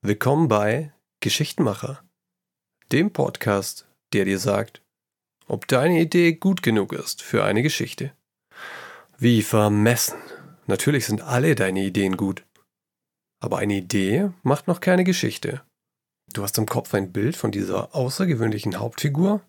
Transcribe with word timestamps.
Willkommen 0.00 0.48
bei 0.48 0.94
Geschichtenmacher, 1.20 2.02
dem 2.90 3.12
Podcast, 3.12 3.86
der 4.14 4.24
dir 4.24 4.38
sagt, 4.38 4.80
ob 5.46 5.68
deine 5.68 6.00
Idee 6.00 6.32
gut 6.32 6.62
genug 6.62 6.94
ist 6.94 7.20
für 7.20 7.44
eine 7.44 7.62
Geschichte. 7.62 8.14
Wie 9.18 9.42
vermessen. 9.42 10.16
Natürlich 10.66 11.04
sind 11.04 11.20
alle 11.20 11.54
deine 11.54 11.84
Ideen 11.84 12.16
gut. 12.16 12.46
Aber 13.38 13.58
eine 13.58 13.74
Idee 13.74 14.30
macht 14.42 14.66
noch 14.66 14.80
keine 14.80 15.04
Geschichte. 15.04 15.60
Du 16.32 16.44
hast 16.44 16.56
im 16.56 16.64
Kopf 16.64 16.94
ein 16.94 17.12
Bild 17.12 17.36
von 17.36 17.50
dieser 17.50 17.94
außergewöhnlichen 17.94 18.78
Hauptfigur? 18.78 19.42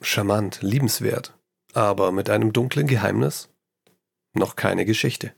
Charmant, 0.00 0.60
liebenswert, 0.60 1.38
aber 1.72 2.10
mit 2.10 2.30
einem 2.30 2.52
dunklen 2.52 2.88
Geheimnis? 2.88 3.48
Noch 4.34 4.56
keine 4.56 4.84
Geschichte. 4.84 5.36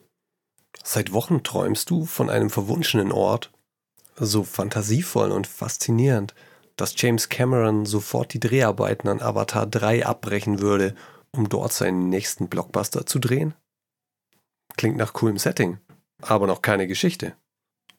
Seit 0.83 1.13
Wochen 1.13 1.43
träumst 1.43 1.91
du 1.91 2.05
von 2.05 2.31
einem 2.31 2.51
verwunschenen 2.51 3.13
Ort? 3.13 3.53
So 4.17 4.45
fantasievoll 4.45 5.31
und 5.31 5.47
faszinierend, 5.47 6.35
dass 6.77 6.95
James 6.97 7.29
Cameron 7.29 7.87
sofort 7.87 8.33
die 8.33 8.41
Dreharbeiten 8.41 9.09
an 9.09 9.21
Avatar 9.21 9.67
3 9.67 10.07
abbrechen 10.07 10.61
würde, 10.61 10.95
um 11.33 11.49
dort 11.49 11.73
seinen 11.73 12.09
nächsten 12.09 12.49
Blockbuster 12.49 13.07
zu 13.07 13.19
drehen? 13.19 13.55
Klingt 14.77 14.97
nach 14.97 15.13
coolem 15.13 15.39
Setting, 15.39 15.79
aber 16.23 16.47
noch 16.47 16.63
keine 16.63 16.87
Geschichte. 16.87 17.35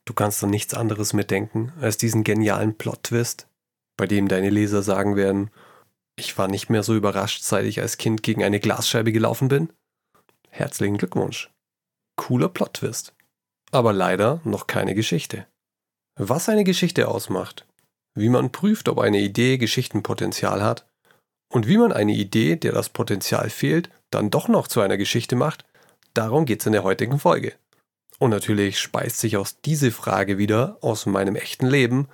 Du 0.06 0.14
kannst 0.14 0.44
an 0.44 0.50
nichts 0.50 0.74
anderes 0.74 1.14
mitdenken 1.14 1.74
als 1.80 1.98
diesen 1.98 2.24
genialen 2.24 2.76
Plot-Twist, 2.78 3.48
bei 3.98 4.08
dem 4.08 4.28
deine 4.28 4.50
Leser 4.50 4.82
sagen 4.82 5.16
werden, 5.16 5.52
ich 6.16 6.38
war 6.38 6.48
nicht 6.48 6.70
mehr 6.70 6.84
so 6.84 6.96
überrascht, 6.96 7.44
seit 7.44 7.66
ich 7.66 7.82
als 7.82 7.98
Kind 7.98 8.24
gegen 8.24 8.44
eine 8.44 8.60
Glasscheibe 8.60 9.12
gelaufen 9.12 9.48
bin. 9.48 9.72
Herzlichen 10.50 10.98
Glückwunsch. 10.98 11.51
Cooler 12.22 12.50
Plot-Twist. 12.50 13.16
Aber 13.72 13.94
leider 13.94 14.42
noch 14.44 14.68
keine 14.68 14.94
Geschichte. 14.94 15.48
Was 16.20 16.50
eine 16.50 16.64
Geschichte 16.64 17.08
ausmacht, 17.08 17.66
wie 18.14 18.30
man 18.30 18.52
prüft, 18.52 18.90
ob 18.90 19.00
eine 19.00 19.20
Idee 19.20 19.58
Geschichtenpotenzial 19.58 20.62
hat 20.62 20.86
und 21.52 21.68
wie 21.68 21.78
man 21.78 21.92
eine 21.92 22.14
Idee, 22.14 22.58
der 22.58 22.74
das 22.74 22.90
Potenzial 22.90 23.50
fehlt, 23.50 23.90
dann 24.12 24.30
doch 24.30 24.48
noch 24.48 24.68
zu 24.68 24.82
einer 24.82 24.98
Geschichte 24.98 25.36
macht, 25.36 25.66
darum 26.14 26.46
geht's 26.46 26.68
in 26.68 26.74
der 26.74 26.84
heutigen 26.84 27.18
Folge. 27.18 27.54
Und 28.20 28.30
natürlich 28.30 28.80
speist 28.80 29.18
sich 29.18 29.36
aus 29.36 29.60
diese 29.62 29.90
Frage 29.90 30.38
wieder 30.38 30.78
aus 30.82 31.08
meinem 31.08 31.36
echten 31.36 31.66
Leben. 31.66 32.08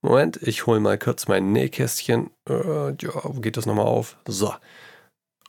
Moment, 0.00 0.38
ich 0.40 0.64
hole 0.64 0.80
mal 0.80 0.96
kurz 0.96 1.28
mein 1.28 1.52
Nähkästchen. 1.52 2.30
Äh, 2.48 2.92
ja, 2.98 3.12
wo 3.24 3.40
geht 3.40 3.58
das 3.58 3.66
nochmal 3.66 3.86
auf? 3.86 4.16
So. 4.26 4.54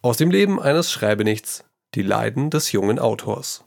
Aus 0.01 0.17
dem 0.17 0.31
Leben 0.31 0.61
eines 0.61 0.91
Schreibenichts. 0.91 1.63
Die 1.93 2.01
Leiden 2.01 2.49
des 2.49 2.73
jungen 2.73 2.99
Autors. 2.99 3.64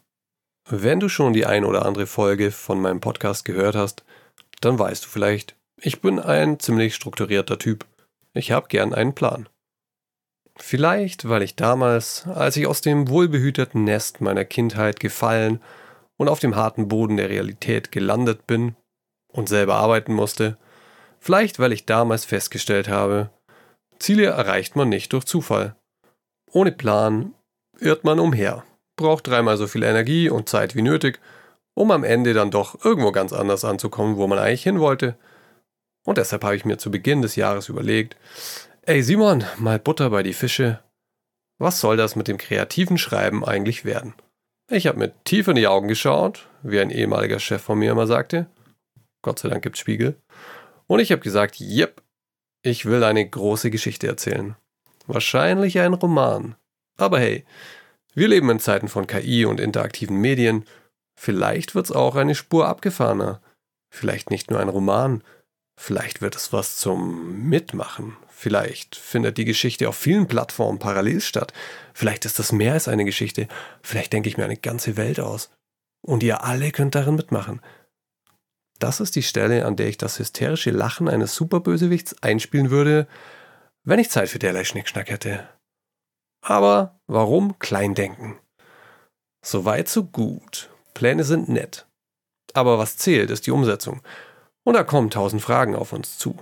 Wenn 0.70 1.00
du 1.00 1.08
schon 1.08 1.32
die 1.32 1.46
ein 1.46 1.64
oder 1.64 1.86
andere 1.86 2.06
Folge 2.06 2.50
von 2.50 2.78
meinem 2.78 3.00
Podcast 3.00 3.46
gehört 3.46 3.74
hast, 3.74 4.04
dann 4.60 4.78
weißt 4.78 5.02
du 5.02 5.08
vielleicht, 5.08 5.56
ich 5.80 6.02
bin 6.02 6.18
ein 6.18 6.60
ziemlich 6.60 6.94
strukturierter 6.94 7.58
Typ. 7.58 7.86
Ich 8.34 8.52
habe 8.52 8.68
gern 8.68 8.92
einen 8.92 9.14
Plan. 9.14 9.48
Vielleicht, 10.58 11.26
weil 11.26 11.40
ich 11.40 11.56
damals, 11.56 12.26
als 12.26 12.58
ich 12.58 12.66
aus 12.66 12.82
dem 12.82 13.08
wohlbehüteten 13.08 13.84
Nest 13.84 14.20
meiner 14.20 14.44
Kindheit 14.44 15.00
gefallen 15.00 15.62
und 16.18 16.28
auf 16.28 16.38
dem 16.38 16.54
harten 16.54 16.88
Boden 16.88 17.16
der 17.16 17.30
Realität 17.30 17.90
gelandet 17.90 18.46
bin 18.46 18.76
und 19.32 19.48
selber 19.48 19.76
arbeiten 19.76 20.12
musste, 20.12 20.58
vielleicht, 21.18 21.58
weil 21.60 21.72
ich 21.72 21.86
damals 21.86 22.26
festgestellt 22.26 22.88
habe, 22.88 23.30
Ziele 23.98 24.26
erreicht 24.26 24.76
man 24.76 24.90
nicht 24.90 25.14
durch 25.14 25.24
Zufall. 25.24 25.76
Ohne 26.52 26.72
Plan 26.72 27.32
irrt 27.80 28.04
man 28.04 28.20
umher 28.20 28.64
braucht 28.98 29.26
dreimal 29.26 29.56
so 29.56 29.66
viel 29.66 29.82
Energie 29.82 30.28
und 30.28 30.50
Zeit 30.50 30.74
wie 30.74 30.82
nötig, 30.82 31.18
um 31.72 31.90
am 31.90 32.04
Ende 32.04 32.34
dann 32.34 32.50
doch 32.50 32.84
irgendwo 32.84 33.12
ganz 33.12 33.32
anders 33.32 33.64
anzukommen, 33.64 34.16
wo 34.16 34.26
man 34.26 34.38
eigentlich 34.38 34.62
hin 34.62 34.80
wollte. 34.80 35.16
Und 36.04 36.18
deshalb 36.18 36.44
habe 36.44 36.56
ich 36.56 36.66
mir 36.66 36.76
zu 36.76 36.90
Beginn 36.90 37.22
des 37.22 37.36
Jahres 37.36 37.70
überlegt, 37.70 38.16
ey 38.82 39.02
Simon, 39.02 39.44
mal 39.56 39.78
Butter 39.78 40.10
bei 40.10 40.22
die 40.22 40.34
Fische. 40.34 40.80
Was 41.58 41.80
soll 41.80 41.96
das 41.96 42.14
mit 42.14 42.28
dem 42.28 42.36
kreativen 42.36 42.98
Schreiben 42.98 43.44
eigentlich 43.44 43.84
werden? 43.84 44.14
Ich 44.70 44.86
habe 44.86 44.98
mir 44.98 45.12
tief 45.24 45.48
in 45.48 45.56
die 45.56 45.66
Augen 45.66 45.88
geschaut, 45.88 46.46
wie 46.62 46.78
ein 46.78 46.90
ehemaliger 46.90 47.40
Chef 47.40 47.62
von 47.62 47.78
mir 47.78 47.92
immer 47.92 48.06
sagte. 48.06 48.46
Gott 49.22 49.38
sei 49.38 49.48
Dank 49.48 49.62
gibt's 49.62 49.78
Spiegel. 49.78 50.20
Und 50.86 51.00
ich 51.00 51.10
habe 51.10 51.22
gesagt, 51.22 51.60
yep, 51.60 52.02
ich 52.62 52.84
will 52.84 53.02
eine 53.02 53.26
große 53.28 53.70
Geschichte 53.70 54.06
erzählen. 54.06 54.56
Wahrscheinlich 55.06 55.78
ein 55.78 55.94
Roman. 55.94 56.56
Aber 56.96 57.18
hey, 57.18 57.44
wir 58.18 58.28
leben 58.28 58.50
in 58.50 58.60
Zeiten 58.60 58.88
von 58.88 59.06
KI 59.06 59.44
und 59.44 59.60
interaktiven 59.60 60.16
Medien. 60.16 60.64
Vielleicht 61.18 61.74
wird's 61.74 61.92
auch 61.92 62.16
eine 62.16 62.34
Spur 62.34 62.68
abgefahrener. 62.68 63.40
Vielleicht 63.90 64.30
nicht 64.30 64.50
nur 64.50 64.60
ein 64.60 64.68
Roman. 64.68 65.22
Vielleicht 65.80 66.20
wird 66.20 66.36
es 66.36 66.52
was 66.52 66.76
zum 66.76 67.48
Mitmachen. 67.48 68.16
Vielleicht 68.28 68.96
findet 68.96 69.38
die 69.38 69.44
Geschichte 69.44 69.88
auf 69.88 69.96
vielen 69.96 70.26
Plattformen 70.26 70.78
parallel 70.78 71.20
statt. 71.20 71.52
Vielleicht 71.94 72.24
ist 72.24 72.38
das 72.38 72.52
mehr 72.52 72.74
als 72.74 72.88
eine 72.88 73.04
Geschichte. 73.04 73.48
Vielleicht 73.82 74.12
denke 74.12 74.28
ich 74.28 74.36
mir 74.36 74.44
eine 74.44 74.56
ganze 74.56 74.96
Welt 74.96 75.20
aus. 75.20 75.50
Und 76.02 76.22
ihr 76.22 76.44
alle 76.44 76.70
könnt 76.70 76.94
darin 76.94 77.16
mitmachen. 77.16 77.60
Das 78.78 79.00
ist 79.00 79.16
die 79.16 79.22
Stelle, 79.22 79.66
an 79.66 79.76
der 79.76 79.88
ich 79.88 79.98
das 79.98 80.18
hysterische 80.18 80.70
Lachen 80.70 81.08
eines 81.08 81.34
Superbösewichts 81.34 82.22
einspielen 82.22 82.70
würde, 82.70 83.08
wenn 83.84 83.98
ich 83.98 84.10
Zeit 84.10 84.28
für 84.28 84.38
derlei 84.38 84.64
Schnickschnack 84.64 85.10
hätte. 85.10 85.48
Aber 86.40 87.00
warum 87.06 87.58
Kleindenken? 87.58 88.38
So 89.42 89.64
weit, 89.64 89.88
so 89.88 90.04
gut. 90.04 90.70
Pläne 90.94 91.24
sind 91.24 91.48
nett. 91.48 91.86
Aber 92.54 92.78
was 92.78 92.96
zählt, 92.96 93.30
ist 93.30 93.46
die 93.46 93.50
Umsetzung. 93.50 94.00
Und 94.64 94.74
da 94.74 94.82
kommen 94.82 95.10
tausend 95.10 95.42
Fragen 95.42 95.74
auf 95.76 95.92
uns 95.92 96.18
zu. 96.18 96.38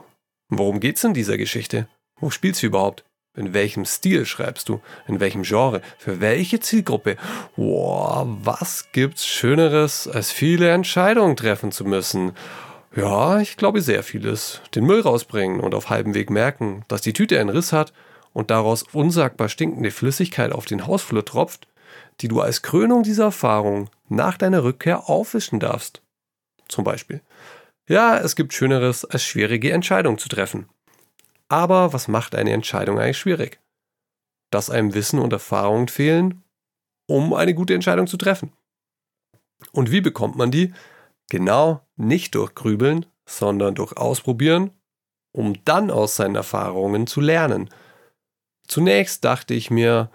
Worum 0.49 0.81
geht's 0.81 1.05
in 1.05 1.15
dieser 1.15 1.37
Geschichte? 1.37 1.89
Wo 2.21 2.31
spielst 2.31 2.63
du 2.63 2.69
überhaupt? 2.69 3.05
In 3.37 3.53
welchem 3.53 3.85
Stil 3.85 4.25
schreibst 4.25 4.69
du? 4.69 4.81
In 5.07 5.21
welchem 5.21 5.43
Genre? 5.43 5.83
Für 5.99 6.21
welche 6.21 6.59
Zielgruppe? 6.59 7.17
Boah, 7.55 8.27
was 8.43 8.91
gibt's 8.93 9.27
Schöneres, 9.27 10.09
als 10.09 10.31
viele 10.31 10.71
Entscheidungen 10.71 11.37
treffen 11.37 11.71
zu 11.71 11.85
müssen? 11.85 12.33
Ja, 12.95 13.41
ich 13.41 13.59
glaube 13.59 13.83
sehr 13.83 14.03
vieles. 14.03 14.63
Den 14.75 14.87
Müll 14.87 15.03
rausbringen 15.03 15.61
und 15.61 15.75
auf 15.75 15.91
halbem 15.91 16.15
Weg 16.15 16.31
merken, 16.31 16.85
dass 16.89 17.03
die 17.03 17.13
Tüte 17.13 17.39
einen 17.39 17.51
Riss 17.51 17.75
hat 17.75 17.93
und 18.37 18.51
daraus 18.51 18.83
unsagbar 18.93 19.49
stinkende 19.49 19.91
Flüssigkeit 19.91 20.53
auf 20.53 20.67
den 20.67 20.87
Hausflur 20.87 21.25
tropft, 21.25 21.69
die 22.21 22.29
du 22.29 22.43
als 22.43 22.61
Krönung 22.61 23.03
dieser 23.03 23.25
Erfahrung 23.25 23.89
nach 24.11 24.37
deiner 24.37 24.63
Rückkehr 24.63 25.09
aufwischen 25.09 25.59
darfst. 25.59 26.03
Zum 26.69 26.85
Beispiel. 26.85 27.23
Ja, 27.89 28.19
es 28.19 28.37
gibt 28.37 28.53
Schöneres, 28.53 29.07
als 29.07 29.25
schwierige 29.25 29.73
Entscheidungen 29.73 30.19
zu 30.19 30.29
treffen. 30.29 30.69
Aber 31.49 31.95
was 31.95 32.09
macht 32.09 32.35
eine 32.35 32.51
Entscheidung 32.51 32.99
eigentlich 32.99 33.17
schwierig? 33.17 33.59
Dass 34.51 34.69
einem 34.69 34.93
Wissen 34.93 35.19
und 35.19 35.33
Erfahrungen 35.33 35.89
fehlen, 35.89 36.43
um 37.07 37.33
eine 37.33 37.55
gute 37.55 37.73
Entscheidung 37.73 38.07
zu 38.07 38.19
treffen. 38.19 38.53
Und 39.73 39.91
wie 39.91 40.03
bekommt 40.03 40.37
man 40.37 40.51
die? 40.51 40.75
Genau 41.31 41.81
nicht 41.97 42.35
durch 42.35 42.55
Grübeln, 42.55 43.07
sondern 43.25 43.75
durch 43.75 43.97
Ausprobieren, 43.97 44.73
um 45.33 45.65
dann 45.65 45.91
aus 45.91 46.17
seinen 46.17 46.35
Erfahrungen 46.35 47.07
zu 47.07 47.23
lernen– 47.23 47.71
Zunächst 48.67 49.25
dachte 49.25 49.55
ich 49.55 49.71
mir, 49.71 50.11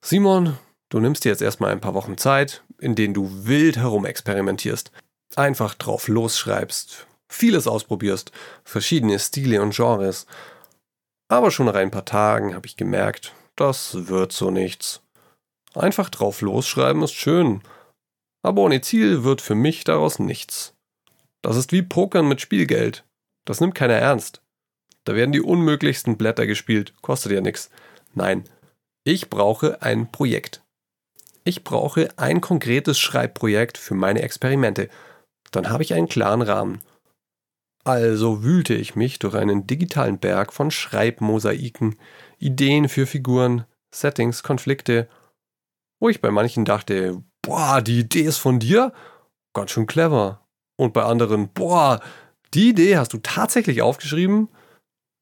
Simon, 0.00 0.56
du 0.88 1.00
nimmst 1.00 1.24
dir 1.24 1.30
jetzt 1.30 1.42
erstmal 1.42 1.72
ein 1.72 1.80
paar 1.80 1.94
Wochen 1.94 2.16
Zeit, 2.16 2.62
in 2.78 2.94
denen 2.94 3.14
du 3.14 3.46
wild 3.46 3.76
herumexperimentierst. 3.76 4.92
Einfach 5.36 5.74
drauf 5.74 6.08
losschreibst, 6.08 7.06
vieles 7.28 7.66
ausprobierst, 7.66 8.32
verschiedene 8.64 9.18
Stile 9.18 9.60
und 9.60 9.74
Genres. 9.74 10.26
Aber 11.28 11.50
schon 11.50 11.66
nach 11.66 11.74
ein 11.74 11.90
paar 11.90 12.04
Tagen 12.04 12.54
habe 12.54 12.66
ich 12.66 12.76
gemerkt, 12.76 13.34
das 13.56 14.08
wird 14.08 14.32
so 14.32 14.50
nichts. 14.50 15.02
Einfach 15.74 16.08
drauf 16.08 16.40
losschreiben 16.40 17.02
ist 17.02 17.14
schön, 17.14 17.62
aber 18.42 18.62
ohne 18.62 18.80
Ziel 18.80 19.24
wird 19.24 19.40
für 19.40 19.54
mich 19.54 19.84
daraus 19.84 20.18
nichts. 20.18 20.74
Das 21.42 21.56
ist 21.56 21.72
wie 21.72 21.82
Pokern 21.82 22.26
mit 22.26 22.40
Spielgeld. 22.40 23.04
Das 23.44 23.60
nimmt 23.60 23.74
keiner 23.74 23.94
ernst. 23.94 24.42
Da 25.04 25.14
werden 25.14 25.32
die 25.32 25.40
unmöglichsten 25.40 26.16
Blätter 26.16 26.46
gespielt, 26.46 26.94
kostet 27.00 27.32
ja 27.32 27.40
nichts. 27.40 27.70
Nein, 28.14 28.44
ich 29.04 29.30
brauche 29.30 29.82
ein 29.82 30.10
Projekt. 30.10 30.62
Ich 31.44 31.64
brauche 31.64 32.08
ein 32.18 32.40
konkretes 32.40 32.98
Schreibprojekt 32.98 33.78
für 33.78 33.94
meine 33.94 34.22
Experimente. 34.22 34.88
Dann 35.50 35.70
habe 35.70 35.82
ich 35.82 35.94
einen 35.94 36.08
klaren 36.08 36.42
Rahmen. 36.42 36.80
Also 37.84 38.42
wühlte 38.42 38.74
ich 38.74 38.96
mich 38.96 39.18
durch 39.18 39.34
einen 39.34 39.66
digitalen 39.66 40.18
Berg 40.18 40.52
von 40.52 40.70
Schreibmosaiken, 40.70 41.96
Ideen 42.38 42.88
für 42.88 43.06
Figuren, 43.06 43.64
Settings, 43.90 44.42
Konflikte, 44.42 45.08
wo 45.98 46.10
ich 46.10 46.20
bei 46.20 46.30
manchen 46.30 46.64
dachte, 46.66 47.22
boah, 47.40 47.80
die 47.80 48.00
Idee 48.00 48.22
ist 48.22 48.36
von 48.36 48.58
dir? 48.58 48.92
Ganz 49.54 49.70
schön 49.70 49.86
clever. 49.86 50.46
Und 50.76 50.92
bei 50.92 51.02
anderen, 51.02 51.48
boah, 51.52 52.00
die 52.54 52.68
Idee 52.68 52.98
hast 52.98 53.12
du 53.14 53.18
tatsächlich 53.18 53.80
aufgeschrieben? 53.82 54.48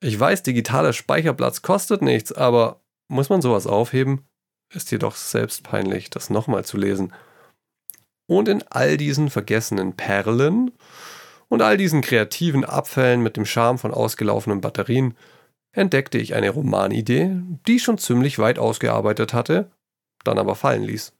Ich 0.06 0.20
weiß, 0.20 0.44
digitaler 0.44 0.92
Speicherplatz 0.92 1.62
kostet 1.62 2.00
nichts, 2.00 2.30
aber 2.30 2.80
muss 3.08 3.28
man 3.28 3.42
sowas 3.42 3.66
aufheben? 3.66 4.24
Ist 4.72 4.92
dir 4.92 5.00
doch 5.00 5.16
selbst 5.16 5.64
peinlich, 5.64 6.10
das 6.10 6.30
nochmal 6.30 6.64
zu 6.64 6.76
lesen. 6.76 7.12
Und 8.28 8.46
in 8.46 8.62
all 8.70 8.98
diesen 8.98 9.30
vergessenen 9.30 9.96
Perlen 9.96 10.70
und 11.48 11.60
all 11.60 11.76
diesen 11.76 12.02
kreativen 12.02 12.64
Abfällen 12.64 13.20
mit 13.20 13.36
dem 13.36 13.46
Charme 13.46 13.78
von 13.78 13.92
ausgelaufenen 13.92 14.60
Batterien 14.60 15.16
entdeckte 15.72 16.18
ich 16.18 16.36
eine 16.36 16.50
Romanidee, 16.50 17.42
die 17.66 17.76
ich 17.76 17.82
schon 17.82 17.98
ziemlich 17.98 18.38
weit 18.38 18.60
ausgearbeitet 18.60 19.34
hatte, 19.34 19.72
dann 20.22 20.38
aber 20.38 20.54
fallen 20.54 20.84
ließ. 20.84 21.14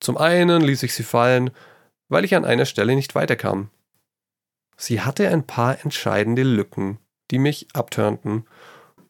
Zum 0.00 0.16
einen 0.16 0.62
ließ 0.62 0.82
ich 0.82 0.94
sie 0.94 1.02
fallen, 1.02 1.50
weil 2.08 2.24
ich 2.24 2.34
an 2.36 2.46
einer 2.46 2.64
Stelle 2.64 2.94
nicht 2.94 3.14
weiterkam. 3.14 3.68
Sie 4.78 5.02
hatte 5.02 5.28
ein 5.28 5.46
paar 5.46 5.84
entscheidende 5.84 6.42
Lücken, 6.42 6.98
die 7.32 7.38
mich 7.38 7.66
abturnten, 7.72 8.44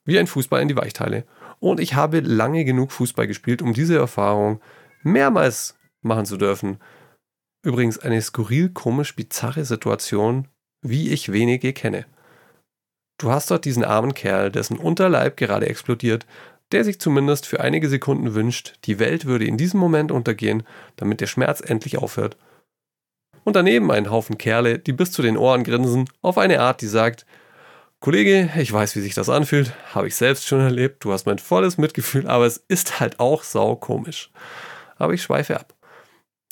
wie 0.04 0.18
ein 0.18 0.26
Fußball 0.26 0.62
in 0.62 0.68
die 0.68 0.76
Weichteile. 0.76 1.24
Und 1.60 1.78
ich 1.78 1.94
habe 1.94 2.20
lange 2.20 2.64
genug 2.64 2.90
Fußball 2.92 3.26
gespielt, 3.26 3.60
um 3.60 3.74
diese 3.74 3.98
Erfahrung 3.98 4.60
mehrmals 5.02 5.76
machen 6.00 6.24
zu 6.24 6.36
dürfen. 6.36 6.78
Übrigens 7.64 7.98
eine 7.98 8.20
skurril, 8.22 8.70
komisch, 8.70 9.14
bizarre 9.14 9.64
Situation, 9.64 10.48
wie 10.80 11.10
ich 11.10 11.30
wenige 11.30 11.72
kenne. 11.72 12.06
Du 13.18 13.30
hast 13.30 13.50
dort 13.50 13.64
diesen 13.64 13.84
armen 13.84 14.14
Kerl, 14.14 14.50
dessen 14.50 14.78
Unterleib 14.78 15.36
gerade 15.36 15.66
explodiert, 15.66 16.26
der 16.72 16.84
sich 16.84 16.98
zumindest 16.98 17.46
für 17.46 17.60
einige 17.60 17.88
Sekunden 17.88 18.34
wünscht, 18.34 18.78
die 18.84 18.98
Welt 18.98 19.26
würde 19.26 19.44
in 19.44 19.58
diesem 19.58 19.78
Moment 19.78 20.10
untergehen, 20.10 20.64
damit 20.96 21.20
der 21.20 21.26
Schmerz 21.26 21.60
endlich 21.60 21.98
aufhört. 21.98 22.36
Und 23.44 23.56
daneben 23.56 23.90
einen 23.90 24.10
Haufen 24.10 24.38
Kerle, 24.38 24.78
die 24.78 24.92
bis 24.92 25.12
zu 25.12 25.22
den 25.22 25.36
Ohren 25.36 25.64
grinsen, 25.64 26.08
auf 26.22 26.38
eine 26.38 26.60
Art, 26.60 26.80
die 26.80 26.86
sagt, 26.86 27.26
Kollege, 28.02 28.50
ich 28.58 28.72
weiß, 28.72 28.96
wie 28.96 29.00
sich 29.00 29.14
das 29.14 29.28
anfühlt, 29.28 29.72
habe 29.94 30.08
ich 30.08 30.16
selbst 30.16 30.48
schon 30.48 30.58
erlebt, 30.60 31.04
du 31.04 31.12
hast 31.12 31.24
mein 31.24 31.38
volles 31.38 31.78
Mitgefühl, 31.78 32.26
aber 32.26 32.46
es 32.46 32.56
ist 32.66 32.98
halt 32.98 33.20
auch 33.20 33.44
sau 33.44 33.76
komisch. 33.76 34.32
Aber 34.96 35.14
ich 35.14 35.22
schweife 35.22 35.58
ab. 35.58 35.72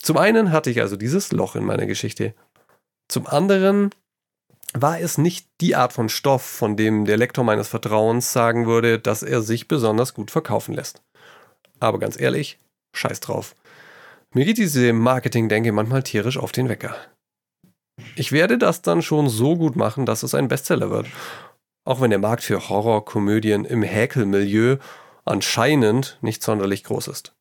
Zum 0.01 0.15
einen 0.15 0.53
hatte 0.53 0.69
ich 0.69 0.79
also 0.79 0.95
dieses 0.95 1.33
Loch 1.33 1.57
in 1.57 1.65
meiner 1.65 1.87
Geschichte. 1.87 2.33
Zum 3.09 3.27
anderen 3.27 3.89
war 4.73 5.01
es 5.01 5.17
nicht 5.17 5.45
die 5.59 5.75
Art 5.75 5.91
von 5.91 6.07
Stoff, 6.07 6.41
von 6.41 6.77
dem 6.77 7.03
der 7.03 7.17
Lektor 7.17 7.43
meines 7.43 7.67
Vertrauens 7.67 8.31
sagen 8.31 8.65
würde, 8.65 8.97
dass 8.97 9.21
er 9.21 9.41
sich 9.41 9.67
besonders 9.67 10.13
gut 10.13 10.31
verkaufen 10.31 10.73
lässt. 10.73 11.03
Aber 11.81 11.99
ganz 11.99 12.17
ehrlich, 12.17 12.59
scheiß 12.95 13.19
drauf. 13.19 13.57
Mir 14.33 14.45
geht 14.45 14.57
diese 14.57 14.93
Marketing-Denke 14.93 15.73
manchmal 15.73 16.03
tierisch 16.03 16.37
auf 16.37 16.53
den 16.53 16.69
Wecker. 16.69 16.95
Ich 18.15 18.31
werde 18.31 18.57
das 18.57 18.81
dann 18.81 19.01
schon 19.01 19.29
so 19.29 19.55
gut 19.55 19.75
machen, 19.75 20.05
dass 20.05 20.23
es 20.23 20.35
ein 20.35 20.47
Bestseller 20.47 20.89
wird. 20.89 21.07
Auch 21.83 22.01
wenn 22.01 22.09
der 22.09 22.19
Markt 22.19 22.43
für 22.43 22.69
Horrorkomödien 22.69 23.65
im 23.65 23.83
Häkelmilieu 23.83 24.77
anscheinend 25.25 26.17
nicht 26.21 26.43
sonderlich 26.43 26.83
groß 26.83 27.07
ist. 27.07 27.33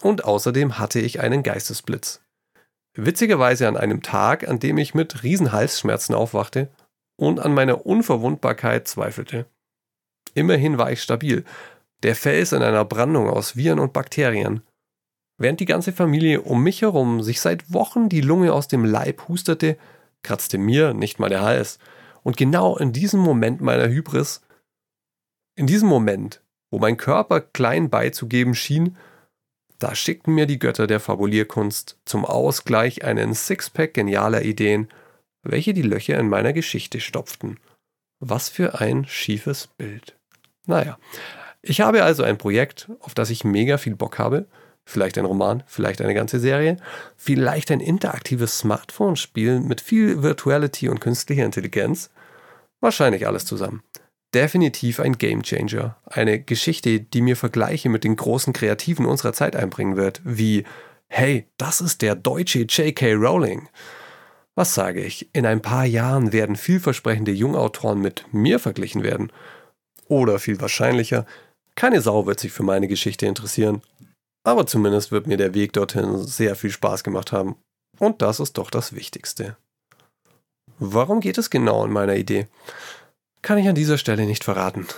Und 0.00 0.24
außerdem 0.24 0.78
hatte 0.78 1.00
ich 1.00 1.20
einen 1.20 1.42
Geistesblitz. 1.42 2.20
Witzigerweise 2.94 3.68
an 3.68 3.76
einem 3.76 4.02
Tag, 4.02 4.48
an 4.48 4.58
dem 4.58 4.78
ich 4.78 4.94
mit 4.94 5.22
Riesenhalsschmerzen 5.22 6.14
aufwachte 6.14 6.70
und 7.16 7.40
an 7.40 7.54
meiner 7.54 7.86
Unverwundbarkeit 7.86 8.88
zweifelte. 8.88 9.46
Immerhin 10.34 10.78
war 10.78 10.92
ich 10.92 11.02
stabil, 11.02 11.44
der 12.02 12.14
Fels 12.14 12.52
in 12.52 12.62
einer 12.62 12.84
Brandung 12.84 13.28
aus 13.28 13.56
Viren 13.56 13.78
und 13.78 13.92
Bakterien. 13.92 14.62
Während 15.38 15.60
die 15.60 15.66
ganze 15.66 15.92
Familie 15.92 16.42
um 16.42 16.62
mich 16.62 16.82
herum 16.82 17.22
sich 17.22 17.40
seit 17.40 17.72
Wochen 17.72 18.08
die 18.08 18.22
Lunge 18.22 18.52
aus 18.52 18.68
dem 18.68 18.84
Leib 18.84 19.28
hustete, 19.28 19.76
kratzte 20.22 20.58
mir 20.58 20.94
nicht 20.94 21.18
mal 21.18 21.28
der 21.28 21.42
Hals. 21.42 21.78
Und 22.22 22.36
genau 22.36 22.76
in 22.76 22.92
diesem 22.92 23.20
Moment 23.20 23.60
meiner 23.60 23.88
Hybris, 23.88 24.40
in 25.56 25.66
diesem 25.66 25.88
Moment, 25.88 26.42
wo 26.70 26.78
mein 26.78 26.96
Körper 26.96 27.40
klein 27.40 27.90
beizugeben 27.90 28.54
schien, 28.54 28.96
da 29.78 29.94
schickten 29.94 30.34
mir 30.34 30.46
die 30.46 30.58
Götter 30.58 30.86
der 30.86 31.00
Fabulierkunst 31.00 31.98
zum 32.04 32.24
Ausgleich 32.24 33.04
einen 33.04 33.34
Sixpack 33.34 33.92
genialer 33.94 34.42
Ideen, 34.42 34.88
welche 35.42 35.74
die 35.74 35.82
Löcher 35.82 36.18
in 36.18 36.28
meiner 36.28 36.52
Geschichte 36.52 37.00
stopften. 37.00 37.58
Was 38.20 38.48
für 38.48 38.80
ein 38.80 39.04
schiefes 39.04 39.66
Bild. 39.66 40.16
Naja, 40.66 40.98
ich 41.60 41.82
habe 41.82 42.02
also 42.02 42.22
ein 42.22 42.38
Projekt, 42.38 42.90
auf 43.00 43.14
das 43.14 43.28
ich 43.30 43.44
mega 43.44 43.76
viel 43.76 43.94
Bock 43.94 44.18
habe. 44.18 44.46
Vielleicht 44.86 45.18
ein 45.18 45.26
Roman, 45.26 45.62
vielleicht 45.66 46.00
eine 46.00 46.14
ganze 46.14 46.40
Serie, 46.40 46.78
vielleicht 47.16 47.70
ein 47.70 47.80
interaktives 47.80 48.58
Smartphone-Spiel 48.58 49.60
mit 49.60 49.82
viel 49.82 50.22
Virtuality 50.22 50.88
und 50.88 51.00
künstlicher 51.00 51.44
Intelligenz. 51.44 52.08
Wahrscheinlich 52.80 53.26
alles 53.26 53.44
zusammen 53.44 53.82
definitiv 54.34 55.00
ein 55.00 55.16
Gamechanger. 55.16 55.96
Eine 56.04 56.38
Geschichte, 56.38 57.00
die 57.00 57.22
mir 57.22 57.36
Vergleiche 57.36 57.88
mit 57.88 58.04
den 58.04 58.16
großen 58.16 58.52
Kreativen 58.52 59.06
unserer 59.06 59.32
Zeit 59.32 59.56
einbringen 59.56 59.96
wird, 59.96 60.20
wie 60.24 60.64
Hey, 61.08 61.46
das 61.56 61.80
ist 61.80 62.02
der 62.02 62.16
deutsche 62.16 62.60
J.K. 62.60 63.14
Rowling. 63.14 63.68
Was 64.54 64.74
sage 64.74 65.02
ich? 65.02 65.30
In 65.32 65.46
ein 65.46 65.62
paar 65.62 65.84
Jahren 65.84 66.32
werden 66.32 66.56
vielversprechende 66.56 67.30
Jungautoren 67.30 68.00
mit 68.00 68.26
mir 68.32 68.58
verglichen 68.58 69.02
werden. 69.02 69.32
Oder 70.08 70.38
viel 70.38 70.60
wahrscheinlicher, 70.60 71.24
keine 71.74 72.00
Sau 72.00 72.26
wird 72.26 72.40
sich 72.40 72.52
für 72.52 72.62
meine 72.62 72.88
Geschichte 72.88 73.26
interessieren. 73.26 73.82
Aber 74.46 74.66
zumindest 74.66 75.10
wird 75.10 75.26
mir 75.26 75.36
der 75.36 75.54
Weg 75.54 75.72
dorthin 75.72 76.18
sehr 76.18 76.54
viel 76.54 76.70
Spaß 76.70 77.02
gemacht 77.02 77.32
haben. 77.32 77.56
Und 77.98 78.22
das 78.22 78.38
ist 78.38 78.58
doch 78.58 78.70
das 78.70 78.94
Wichtigste. 78.94 79.56
Warum 80.78 81.20
geht 81.20 81.38
es 81.38 81.50
genau 81.50 81.84
in 81.84 81.92
meiner 81.92 82.16
Idee? 82.16 82.46
kann 83.46 83.58
ich 83.58 83.68
an 83.68 83.76
dieser 83.76 83.96
Stelle 83.96 84.26
nicht 84.26 84.42
verraten. 84.42 84.88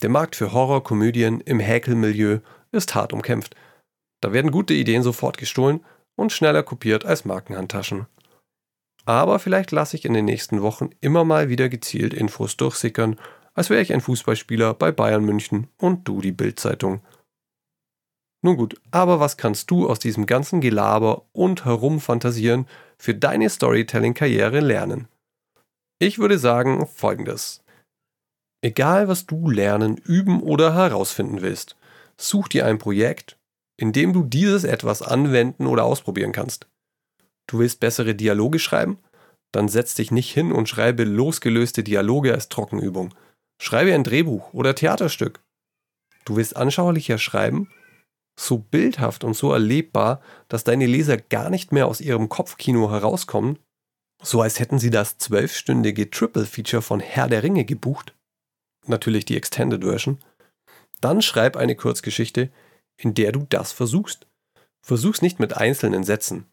Der 0.00 0.08
Markt 0.08 0.34
für 0.34 0.54
Horrorkomödien 0.54 1.42
im 1.42 1.60
Häkelmilieu 1.60 2.38
ist 2.72 2.94
hart 2.94 3.12
umkämpft. 3.12 3.54
Da 4.22 4.32
werden 4.32 4.50
gute 4.50 4.72
Ideen 4.72 5.02
sofort 5.02 5.36
gestohlen 5.36 5.84
und 6.16 6.32
schneller 6.32 6.62
kopiert 6.62 7.04
als 7.04 7.26
Markenhandtaschen. 7.26 8.06
Aber 9.04 9.38
vielleicht 9.38 9.70
lasse 9.70 9.98
ich 9.98 10.06
in 10.06 10.14
den 10.14 10.24
nächsten 10.24 10.62
Wochen 10.62 10.90
immer 11.02 11.24
mal 11.24 11.50
wieder 11.50 11.68
gezielt 11.68 12.14
Infos 12.14 12.56
durchsickern, 12.56 13.20
als 13.52 13.68
wäre 13.68 13.82
ich 13.82 13.92
ein 13.92 14.00
Fußballspieler 14.00 14.72
bei 14.72 14.92
Bayern 14.92 15.24
München 15.24 15.68
und 15.76 16.08
du 16.08 16.22
die 16.22 16.32
Bildzeitung. 16.32 17.02
Nun 18.42 18.56
gut, 18.56 18.80
aber 18.90 19.20
was 19.20 19.36
kannst 19.36 19.70
du 19.70 19.88
aus 19.88 19.98
diesem 19.98 20.26
ganzen 20.26 20.60
Gelaber 20.60 21.26
und 21.32 21.64
Herumfantasieren 21.64 22.66
für 22.98 23.14
deine 23.14 23.50
Storytelling-Karriere 23.50 24.60
lernen? 24.60 25.08
Ich 25.98 26.18
würde 26.18 26.38
sagen 26.38 26.86
folgendes. 26.86 27.62
Egal, 28.62 29.08
was 29.08 29.26
du 29.26 29.50
lernen, 29.50 29.96
üben 29.96 30.42
oder 30.42 30.74
herausfinden 30.74 31.42
willst, 31.42 31.76
such 32.16 32.48
dir 32.48 32.66
ein 32.66 32.78
Projekt, 32.78 33.38
in 33.78 33.92
dem 33.92 34.12
du 34.12 34.22
dieses 34.22 34.64
etwas 34.64 35.02
anwenden 35.02 35.66
oder 35.66 35.84
ausprobieren 35.84 36.32
kannst. 36.32 36.66
Du 37.46 37.58
willst 37.58 37.80
bessere 37.80 38.14
Dialoge 38.14 38.58
schreiben? 38.58 38.98
Dann 39.52 39.68
setz 39.68 39.94
dich 39.94 40.10
nicht 40.10 40.32
hin 40.32 40.52
und 40.52 40.68
schreibe 40.68 41.04
losgelöste 41.04 41.82
Dialoge 41.82 42.32
als 42.32 42.48
Trockenübung. 42.48 43.14
Schreibe 43.60 43.94
ein 43.94 44.04
Drehbuch 44.04 44.52
oder 44.52 44.74
Theaterstück. 44.74 45.40
Du 46.24 46.36
willst 46.36 46.56
anschaulicher 46.56 47.18
schreiben? 47.18 47.68
So 48.40 48.58
bildhaft 48.58 49.24
und 49.24 49.34
so 49.34 49.52
erlebbar, 49.52 50.22
dass 50.48 50.64
deine 50.64 50.86
Leser 50.86 51.18
gar 51.18 51.50
nicht 51.50 51.72
mehr 51.72 51.86
aus 51.86 52.00
ihrem 52.00 52.28
Kopfkino 52.28 52.90
herauskommen? 52.90 53.58
So 54.22 54.40
als 54.40 54.58
hätten 54.58 54.78
sie 54.78 54.90
das 54.90 55.18
zwölfstündige 55.18 56.10
Triple-Feature 56.10 56.82
von 56.82 57.00
Herr 57.00 57.28
der 57.28 57.42
Ringe 57.42 57.64
gebucht? 57.64 58.14
natürlich 58.86 59.24
die 59.24 59.36
Extended 59.36 59.82
Version. 59.84 60.18
Dann 61.00 61.22
schreib 61.22 61.56
eine 61.56 61.76
Kurzgeschichte, 61.76 62.50
in 62.96 63.14
der 63.14 63.32
du 63.32 63.46
das 63.48 63.72
versuchst. 63.72 64.26
Versuch's 64.82 65.22
nicht 65.22 65.38
mit 65.38 65.56
einzelnen 65.56 66.04
Sätzen. 66.04 66.46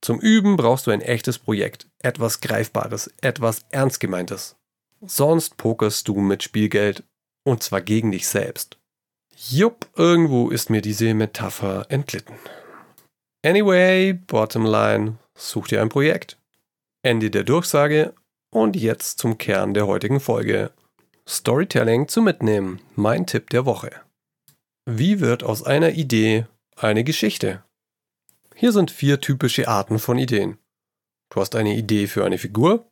Zum 0.00 0.18
Üben 0.18 0.56
brauchst 0.56 0.86
du 0.86 0.90
ein 0.90 1.02
echtes 1.02 1.38
Projekt, 1.38 1.88
etwas 1.98 2.40
Greifbares, 2.40 3.12
etwas 3.20 3.66
Ernst 3.70 4.00
gemeintes. 4.00 4.56
Sonst 5.00 5.56
pokerst 5.56 6.08
du 6.08 6.20
mit 6.20 6.42
Spielgeld 6.42 7.04
und 7.44 7.62
zwar 7.62 7.80
gegen 7.80 8.10
dich 8.10 8.26
selbst. 8.26 8.79
Jupp, 9.48 9.88
irgendwo 9.96 10.50
ist 10.50 10.68
mir 10.68 10.82
diese 10.82 11.14
Metapher 11.14 11.86
entglitten. 11.88 12.36
Anyway, 13.42 14.12
bottom 14.12 14.66
line, 14.66 15.16
such 15.34 15.68
dir 15.68 15.80
ein 15.80 15.88
Projekt. 15.88 16.38
Ende 17.02 17.30
der 17.30 17.44
Durchsage 17.44 18.14
und 18.50 18.76
jetzt 18.76 19.18
zum 19.18 19.38
Kern 19.38 19.72
der 19.72 19.86
heutigen 19.86 20.20
Folge. 20.20 20.72
Storytelling 21.26 22.06
zu 22.06 22.20
mitnehmen. 22.20 22.82
Mein 22.96 23.26
Tipp 23.26 23.48
der 23.48 23.64
Woche. 23.64 23.90
Wie 24.84 25.20
wird 25.20 25.42
aus 25.42 25.62
einer 25.62 25.92
Idee 25.92 26.46
eine 26.76 27.02
Geschichte? 27.02 27.64
Hier 28.54 28.72
sind 28.72 28.90
vier 28.90 29.22
typische 29.22 29.68
Arten 29.68 29.98
von 29.98 30.18
Ideen. 30.18 30.58
Du 31.30 31.40
hast 31.40 31.54
eine 31.54 31.74
Idee 31.74 32.08
für 32.08 32.26
eine 32.26 32.36
Figur, 32.36 32.90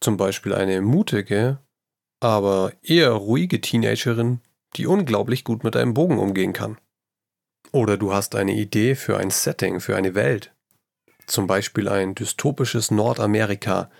zum 0.00 0.16
Beispiel 0.16 0.52
eine 0.52 0.80
mutige, 0.80 1.58
aber 2.18 2.72
eher 2.82 3.12
ruhige 3.12 3.60
Teenagerin, 3.60 4.40
die 4.76 4.86
unglaublich 4.86 5.44
gut 5.44 5.64
mit 5.64 5.76
einem 5.76 5.94
Bogen 5.94 6.18
umgehen 6.18 6.52
kann. 6.52 6.78
Oder 7.72 7.96
du 7.96 8.12
hast 8.12 8.34
eine 8.34 8.54
Idee 8.54 8.94
für 8.94 9.18
ein 9.18 9.30
Setting, 9.30 9.80
für 9.80 9.96
eine 9.96 10.14
Welt. 10.14 10.52
Zum 11.26 11.46
Beispiel 11.46 11.88
ein 11.88 12.14
dystopisches 12.14 12.90
Nordamerika, 12.90 13.90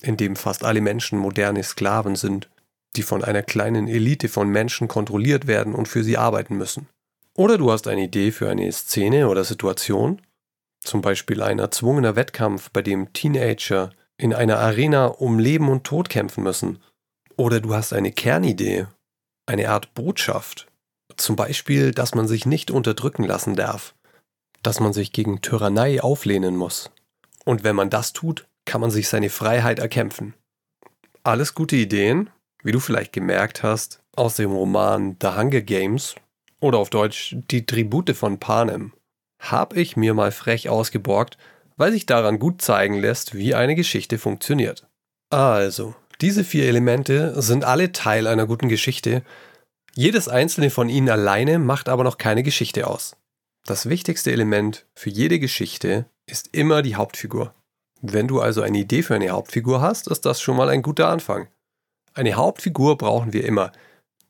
in 0.00 0.16
dem 0.16 0.36
fast 0.36 0.64
alle 0.64 0.80
Menschen 0.80 1.18
moderne 1.18 1.62
Sklaven 1.62 2.16
sind 2.16 2.48
die 2.96 3.02
von 3.02 3.24
einer 3.24 3.42
kleinen 3.42 3.88
Elite 3.88 4.28
von 4.28 4.48
Menschen 4.48 4.88
kontrolliert 4.88 5.46
werden 5.46 5.74
und 5.74 5.88
für 5.88 6.04
sie 6.04 6.16
arbeiten 6.16 6.56
müssen. 6.56 6.88
Oder 7.36 7.58
du 7.58 7.72
hast 7.72 7.88
eine 7.88 8.04
Idee 8.04 8.30
für 8.30 8.48
eine 8.48 8.70
Szene 8.70 9.28
oder 9.28 9.44
Situation, 9.44 10.20
Zum 10.80 11.00
Beispiel 11.00 11.42
ein 11.42 11.60
erzwungener 11.60 12.14
Wettkampf, 12.14 12.68
bei 12.70 12.82
dem 12.82 13.14
Teenager 13.14 13.90
in 14.18 14.34
einer 14.34 14.58
Arena 14.58 15.06
um 15.06 15.38
Leben 15.38 15.70
und 15.70 15.84
Tod 15.84 16.10
kämpfen 16.10 16.44
müssen. 16.44 16.78
Oder 17.36 17.60
du 17.60 17.74
hast 17.74 17.94
eine 17.94 18.12
Kernidee, 18.12 18.86
eine 19.46 19.68
Art 19.70 19.94
Botschaft. 19.94 20.66
Zum 21.16 21.36
Beispiel, 21.36 21.92
dass 21.92 22.14
man 22.14 22.26
sich 22.26 22.46
nicht 22.46 22.70
unterdrücken 22.70 23.24
lassen 23.24 23.54
darf, 23.54 23.94
dass 24.62 24.80
man 24.80 24.92
sich 24.92 25.12
gegen 25.12 25.42
Tyrannei 25.42 26.02
auflehnen 26.02 26.56
muss. 26.56 26.90
Und 27.44 27.62
wenn 27.62 27.76
man 27.76 27.90
das 27.90 28.12
tut, 28.12 28.46
kann 28.64 28.80
man 28.80 28.90
sich 28.90 29.08
seine 29.08 29.30
Freiheit 29.30 29.78
erkämpfen. 29.78 30.34
Alles 31.22 31.54
gute 31.54 31.76
Ideen, 31.76 32.30
wie 32.62 32.72
du 32.72 32.80
vielleicht 32.80 33.12
gemerkt 33.12 33.62
hast, 33.62 34.00
aus 34.16 34.36
dem 34.36 34.52
Roman 34.52 35.16
The 35.20 35.28
Hunger 35.28 35.60
Games 35.60 36.14
oder 36.60 36.78
auf 36.78 36.90
Deutsch 36.90 37.36
Die 37.50 37.66
Tribute 37.66 38.16
von 38.16 38.38
Panem, 38.38 38.92
habe 39.40 39.80
ich 39.80 39.96
mir 39.96 40.14
mal 40.14 40.32
frech 40.32 40.68
ausgeborgt, 40.68 41.36
weil 41.76 41.92
sich 41.92 42.06
daran 42.06 42.38
gut 42.38 42.62
zeigen 42.62 42.98
lässt, 42.98 43.34
wie 43.34 43.54
eine 43.54 43.74
Geschichte 43.74 44.18
funktioniert. 44.18 44.86
Also, 45.30 45.94
diese 46.20 46.44
vier 46.44 46.66
Elemente 46.66 47.40
sind 47.40 47.64
alle 47.64 47.92
Teil 47.92 48.26
einer 48.26 48.46
guten 48.46 48.68
Geschichte, 48.68 49.22
jedes 49.94 50.28
einzelne 50.28 50.70
von 50.70 50.88
ihnen 50.88 51.08
alleine 51.08 51.58
macht 51.58 51.88
aber 51.88 52.04
noch 52.04 52.18
keine 52.18 52.42
Geschichte 52.42 52.86
aus. 52.88 53.16
Das 53.64 53.88
wichtigste 53.88 54.32
Element 54.32 54.86
für 54.94 55.10
jede 55.10 55.38
Geschichte 55.38 56.06
ist 56.26 56.50
immer 56.52 56.82
die 56.82 56.96
Hauptfigur. 56.96 57.54
Wenn 58.02 58.28
du 58.28 58.40
also 58.40 58.60
eine 58.60 58.78
Idee 58.78 59.02
für 59.02 59.14
eine 59.14 59.30
Hauptfigur 59.30 59.80
hast, 59.80 60.08
ist 60.08 60.26
das 60.26 60.40
schon 60.40 60.56
mal 60.56 60.68
ein 60.68 60.82
guter 60.82 61.08
Anfang. 61.08 61.48
Eine 62.12 62.34
Hauptfigur 62.34 62.98
brauchen 62.98 63.32
wir 63.32 63.44
immer, 63.44 63.72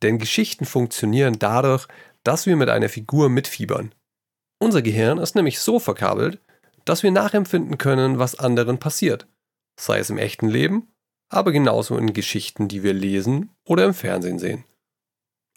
denn 0.03 0.19
Geschichten 0.19 0.65
funktionieren 0.65 1.39
dadurch, 1.39 1.89
dass 2.23 2.47
wir 2.47 2.57
mit 2.57 2.69
einer 2.69 2.89
Figur 2.89 3.29
mitfiebern. 3.29 3.95
Unser 4.59 4.83
Gehirn 4.83 5.19
ist 5.19 5.35
nämlich 5.35 5.59
so 5.61 5.79
verkabelt, 5.79 6.39
dass 6.85 7.03
wir 7.03 7.11
nachempfinden 7.11 7.79
können, 7.79 8.19
was 8.19 8.39
anderen 8.39 8.79
passiert, 8.79 9.27
sei 9.79 9.99
es 9.99 10.11
im 10.11 10.19
echten 10.19 10.49
Leben, 10.49 10.94
aber 11.29 11.53
genauso 11.53 11.97
in 11.97 12.13
Geschichten, 12.13 12.69
die 12.69 12.83
wir 12.83 12.93
lesen 12.93 13.51
oder 13.65 13.85
im 13.85 13.95
Fernsehen 13.95 14.39
sehen. 14.39 14.65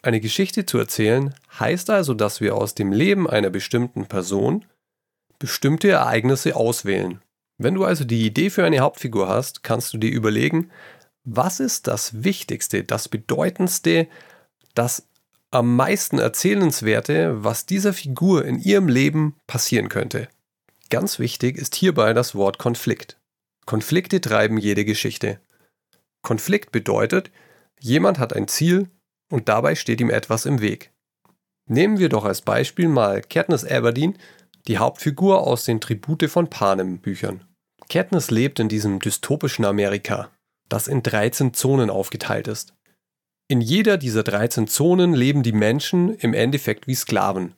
Eine 0.02 0.20
Geschichte 0.20 0.64
zu 0.64 0.78
erzählen 0.78 1.34
heißt 1.58 1.90
also, 1.90 2.14
dass 2.14 2.40
wir 2.40 2.56
aus 2.56 2.74
dem 2.74 2.92
Leben 2.92 3.28
einer 3.28 3.50
bestimmten 3.50 4.06
Person 4.06 4.64
bestimmte 5.38 5.88
Ereignisse 5.88 6.56
auswählen. 6.56 7.20
Wenn 7.58 7.74
du 7.74 7.84
also 7.84 8.04
die 8.04 8.24
Idee 8.24 8.50
für 8.50 8.64
eine 8.64 8.78
Hauptfigur 8.78 9.28
hast, 9.28 9.64
kannst 9.64 9.92
du 9.92 9.98
dir 9.98 10.10
überlegen, 10.10 10.70
was 11.24 11.58
ist 11.60 11.88
das 11.88 12.22
Wichtigste, 12.22 12.84
das 12.84 13.08
Bedeutendste, 13.08 14.06
das 14.74 15.08
am 15.50 15.76
meisten 15.76 16.18
Erzählenswerte, 16.18 17.42
was 17.42 17.66
dieser 17.66 17.92
Figur 17.92 18.44
in 18.44 18.58
ihrem 18.60 18.88
Leben 18.88 19.36
passieren 19.46 19.88
könnte. 19.88 20.28
Ganz 20.90 21.18
wichtig 21.18 21.56
ist 21.56 21.74
hierbei 21.74 22.12
das 22.12 22.34
Wort 22.34 22.58
Konflikt. 22.58 23.18
Konflikte 23.66 24.20
treiben 24.20 24.58
jede 24.58 24.84
Geschichte. 24.84 25.40
Konflikt 26.22 26.72
bedeutet, 26.72 27.30
jemand 27.80 28.18
hat 28.18 28.34
ein 28.34 28.48
Ziel 28.48 28.88
und 29.30 29.48
dabei 29.48 29.74
steht 29.74 30.00
ihm 30.00 30.10
etwas 30.10 30.46
im 30.46 30.60
Weg. 30.60 30.92
Nehmen 31.68 31.98
wir 31.98 32.08
doch 32.08 32.24
als 32.24 32.42
Beispiel 32.42 32.88
mal 32.88 33.20
Katniss 33.20 33.64
Everdeen, 33.64 34.16
die 34.66 34.78
Hauptfigur 34.78 35.46
aus 35.46 35.64
den 35.64 35.80
Tribute 35.80 36.30
von 36.30 36.48
Panem 36.48 36.98
Büchern. 36.98 37.44
Katniss 37.88 38.30
lebt 38.30 38.58
in 38.58 38.68
diesem 38.68 39.00
dystopischen 39.00 39.64
Amerika, 39.64 40.30
das 40.68 40.88
in 40.88 41.02
13 41.02 41.54
Zonen 41.54 41.90
aufgeteilt 41.90 42.48
ist. 42.48 42.74
In 43.48 43.60
jeder 43.60 43.96
dieser 43.96 44.22
13 44.22 44.66
Zonen 44.66 45.14
leben 45.14 45.42
die 45.42 45.52
Menschen 45.52 46.14
im 46.14 46.34
Endeffekt 46.34 46.86
wie 46.86 46.94
Sklaven. 46.94 47.54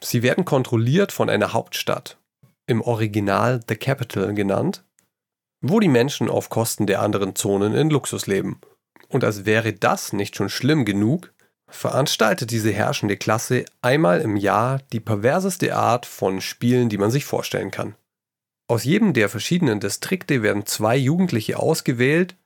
Sie 0.00 0.22
werden 0.22 0.44
kontrolliert 0.44 1.12
von 1.12 1.28
einer 1.28 1.52
Hauptstadt, 1.52 2.18
im 2.66 2.80
Original 2.80 3.60
The 3.68 3.76
Capital 3.76 4.32
genannt, 4.34 4.84
wo 5.66 5.80
die 5.80 5.88
Menschen 5.88 6.28
auf 6.28 6.50
Kosten 6.50 6.86
der 6.86 7.00
anderen 7.00 7.34
Zonen 7.34 7.74
in 7.74 7.88
Luxus 7.88 8.26
leben. 8.26 8.60
Und 9.08 9.24
als 9.24 9.46
wäre 9.46 9.72
das 9.72 10.12
nicht 10.12 10.36
schon 10.36 10.50
schlimm 10.50 10.84
genug, 10.84 11.32
veranstaltet 11.68 12.50
diese 12.50 12.70
herrschende 12.70 13.16
Klasse 13.16 13.64
einmal 13.80 14.20
im 14.20 14.36
Jahr 14.36 14.80
die 14.92 15.00
perverseste 15.00 15.74
Art 15.74 16.04
von 16.04 16.42
Spielen, 16.42 16.90
die 16.90 16.98
man 16.98 17.10
sich 17.10 17.24
vorstellen 17.24 17.70
kann. 17.70 17.94
Aus 18.68 18.84
jedem 18.84 19.14
der 19.14 19.28
verschiedenen 19.28 19.80
Distrikte 19.80 20.42
werden 20.42 20.66
zwei 20.66 20.96
Jugendliche 20.96 21.58
ausgewählt, 21.58 22.36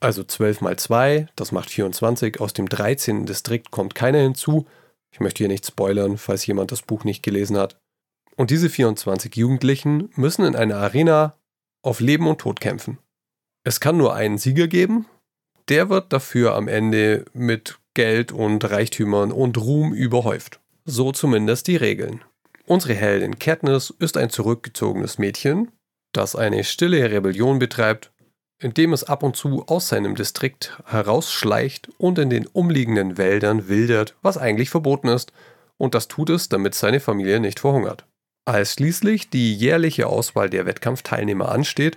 also 0.00 0.24
12 0.24 0.60
mal 0.60 0.76
2, 0.76 1.28
das 1.36 1.52
macht 1.52 1.70
24. 1.70 2.40
Aus 2.40 2.52
dem 2.52 2.68
13. 2.68 3.24
Distrikt 3.24 3.70
kommt 3.70 3.94
keiner 3.94 4.18
hinzu. 4.18 4.66
Ich 5.12 5.20
möchte 5.20 5.38
hier 5.38 5.48
nicht 5.48 5.64
spoilern, 5.64 6.18
falls 6.18 6.44
jemand 6.44 6.72
das 6.72 6.82
Buch 6.82 7.04
nicht 7.04 7.22
gelesen 7.22 7.56
hat. 7.56 7.78
Und 8.36 8.50
diese 8.50 8.68
24 8.68 9.34
Jugendlichen 9.36 10.10
müssen 10.16 10.44
in 10.44 10.56
einer 10.56 10.76
Arena 10.76 11.36
auf 11.84 12.00
Leben 12.00 12.26
und 12.26 12.38
Tod 12.38 12.60
kämpfen. 12.60 12.98
Es 13.64 13.80
kann 13.80 13.96
nur 13.96 14.14
einen 14.14 14.38
Sieger 14.38 14.68
geben. 14.68 15.06
Der 15.68 15.88
wird 15.88 16.12
dafür 16.12 16.54
am 16.54 16.68
Ende 16.68 17.24
mit 17.32 17.78
Geld 17.94 18.32
und 18.32 18.68
Reichtümern 18.68 19.32
und 19.32 19.56
Ruhm 19.56 19.94
überhäuft. 19.94 20.60
So 20.84 21.12
zumindest 21.12 21.68
die 21.68 21.76
Regeln. 21.76 22.22
Unsere 22.66 22.94
Heldin 22.94 23.38
Katniss 23.38 23.94
ist 23.98 24.16
ein 24.16 24.30
zurückgezogenes 24.30 25.18
Mädchen, 25.18 25.70
das 26.12 26.36
eine 26.36 26.64
stille 26.64 27.10
Rebellion 27.10 27.58
betreibt 27.58 28.10
indem 28.58 28.92
es 28.92 29.04
ab 29.04 29.22
und 29.22 29.36
zu 29.36 29.64
aus 29.66 29.88
seinem 29.88 30.14
Distrikt 30.14 30.78
herausschleicht 30.86 31.90
und 31.98 32.18
in 32.18 32.30
den 32.30 32.46
umliegenden 32.46 33.18
Wäldern 33.18 33.68
wildert, 33.68 34.16
was 34.22 34.38
eigentlich 34.38 34.70
verboten 34.70 35.08
ist, 35.08 35.32
und 35.76 35.94
das 35.94 36.08
tut 36.08 36.30
es, 36.30 36.48
damit 36.48 36.74
seine 36.74 37.00
Familie 37.00 37.40
nicht 37.40 37.60
verhungert. 37.60 38.06
Als 38.46 38.74
schließlich 38.74 39.30
die 39.30 39.54
jährliche 39.54 40.06
Auswahl 40.06 40.50
der 40.50 40.66
Wettkampfteilnehmer 40.66 41.48
ansteht, 41.48 41.96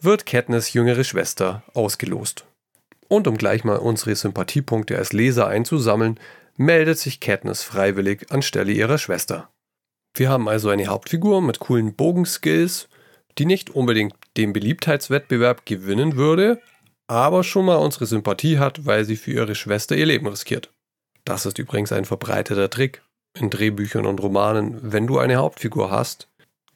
wird 0.00 0.26
Katniss 0.26 0.72
jüngere 0.72 1.02
Schwester 1.02 1.64
ausgelost. 1.74 2.44
Und 3.08 3.26
um 3.26 3.36
gleich 3.36 3.64
mal 3.64 3.78
unsere 3.78 4.14
Sympathiepunkte 4.14 4.96
als 4.96 5.12
Leser 5.12 5.48
einzusammeln, 5.48 6.20
meldet 6.56 6.98
sich 6.98 7.18
Katniss 7.18 7.62
freiwillig 7.62 8.30
anstelle 8.30 8.72
ihrer 8.72 8.98
Schwester. 8.98 9.50
Wir 10.14 10.28
haben 10.28 10.48
also 10.48 10.68
eine 10.68 10.86
Hauptfigur 10.86 11.42
mit 11.42 11.58
coolen 11.58 11.94
Bogenskills, 11.94 12.88
die 13.38 13.46
nicht 13.46 13.70
unbedingt 13.70 14.14
den 14.36 14.52
Beliebtheitswettbewerb 14.52 15.66
gewinnen 15.66 16.16
würde, 16.16 16.60
aber 17.06 17.42
schon 17.42 17.64
mal 17.64 17.76
unsere 17.76 18.06
Sympathie 18.06 18.58
hat, 18.58 18.86
weil 18.86 19.04
sie 19.04 19.16
für 19.16 19.32
ihre 19.32 19.54
Schwester 19.54 19.96
ihr 19.96 20.06
Leben 20.06 20.26
riskiert. 20.26 20.70
Das 21.24 21.46
ist 21.46 21.58
übrigens 21.58 21.92
ein 21.92 22.04
verbreiteter 22.04 22.70
Trick 22.70 23.02
in 23.34 23.50
Drehbüchern 23.50 24.06
und 24.06 24.22
Romanen. 24.22 24.78
Wenn 24.80 25.06
du 25.06 25.18
eine 25.18 25.36
Hauptfigur 25.36 25.90
hast, 25.90 26.28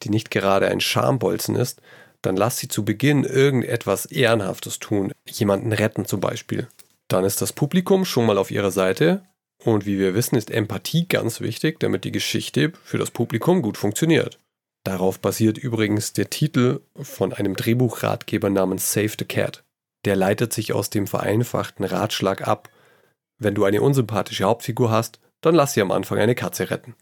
die 0.03 0.09
nicht 0.09 0.31
gerade 0.31 0.67
ein 0.67 0.81
Schambolzen 0.81 1.55
ist, 1.55 1.81
dann 2.21 2.37
lass 2.37 2.57
sie 2.57 2.67
zu 2.67 2.85
Beginn 2.85 3.23
irgendetwas 3.23 4.05
Ehrenhaftes 4.05 4.79
tun, 4.79 5.11
jemanden 5.29 5.73
retten 5.73 6.05
zum 6.05 6.19
Beispiel. 6.19 6.67
Dann 7.09 7.25
ist 7.25 7.41
das 7.41 7.53
Publikum 7.53 8.05
schon 8.05 8.25
mal 8.25 8.37
auf 8.37 8.49
ihrer 8.49 8.71
Seite 8.71 9.23
und 9.63 9.85
wie 9.85 9.99
wir 9.99 10.13
wissen, 10.13 10.35
ist 10.35 10.51
Empathie 10.51 11.07
ganz 11.07 11.41
wichtig, 11.41 11.79
damit 11.79 12.03
die 12.03 12.11
Geschichte 12.11 12.73
für 12.83 12.97
das 12.97 13.11
Publikum 13.11 13.61
gut 13.61 13.77
funktioniert. 13.77 14.39
Darauf 14.85 15.19
basiert 15.19 15.57
übrigens 15.57 16.11
der 16.13 16.29
Titel 16.29 16.81
von 16.99 17.31
einem 17.31 17.55
Drehbuchratgeber 17.55 18.49
namens 18.49 18.91
Save 18.91 19.13
the 19.17 19.25
Cat. 19.25 19.63
Der 20.05 20.17
leitet 20.17 20.51
sich 20.51 20.73
aus 20.73 20.89
dem 20.89 21.07
vereinfachten 21.07 21.85
Ratschlag 21.85 22.45
ab, 22.45 22.69
wenn 23.39 23.55
du 23.55 23.63
eine 23.63 23.81
unsympathische 23.81 24.43
Hauptfigur 24.43 24.91
hast, 24.91 25.19
dann 25.45 25.55
lass 25.55 25.73
sie 25.73 25.81
am 25.81 25.91
Anfang 25.91 26.17
eine 26.17 26.35
Katze 26.35 26.69
retten. 26.69 26.95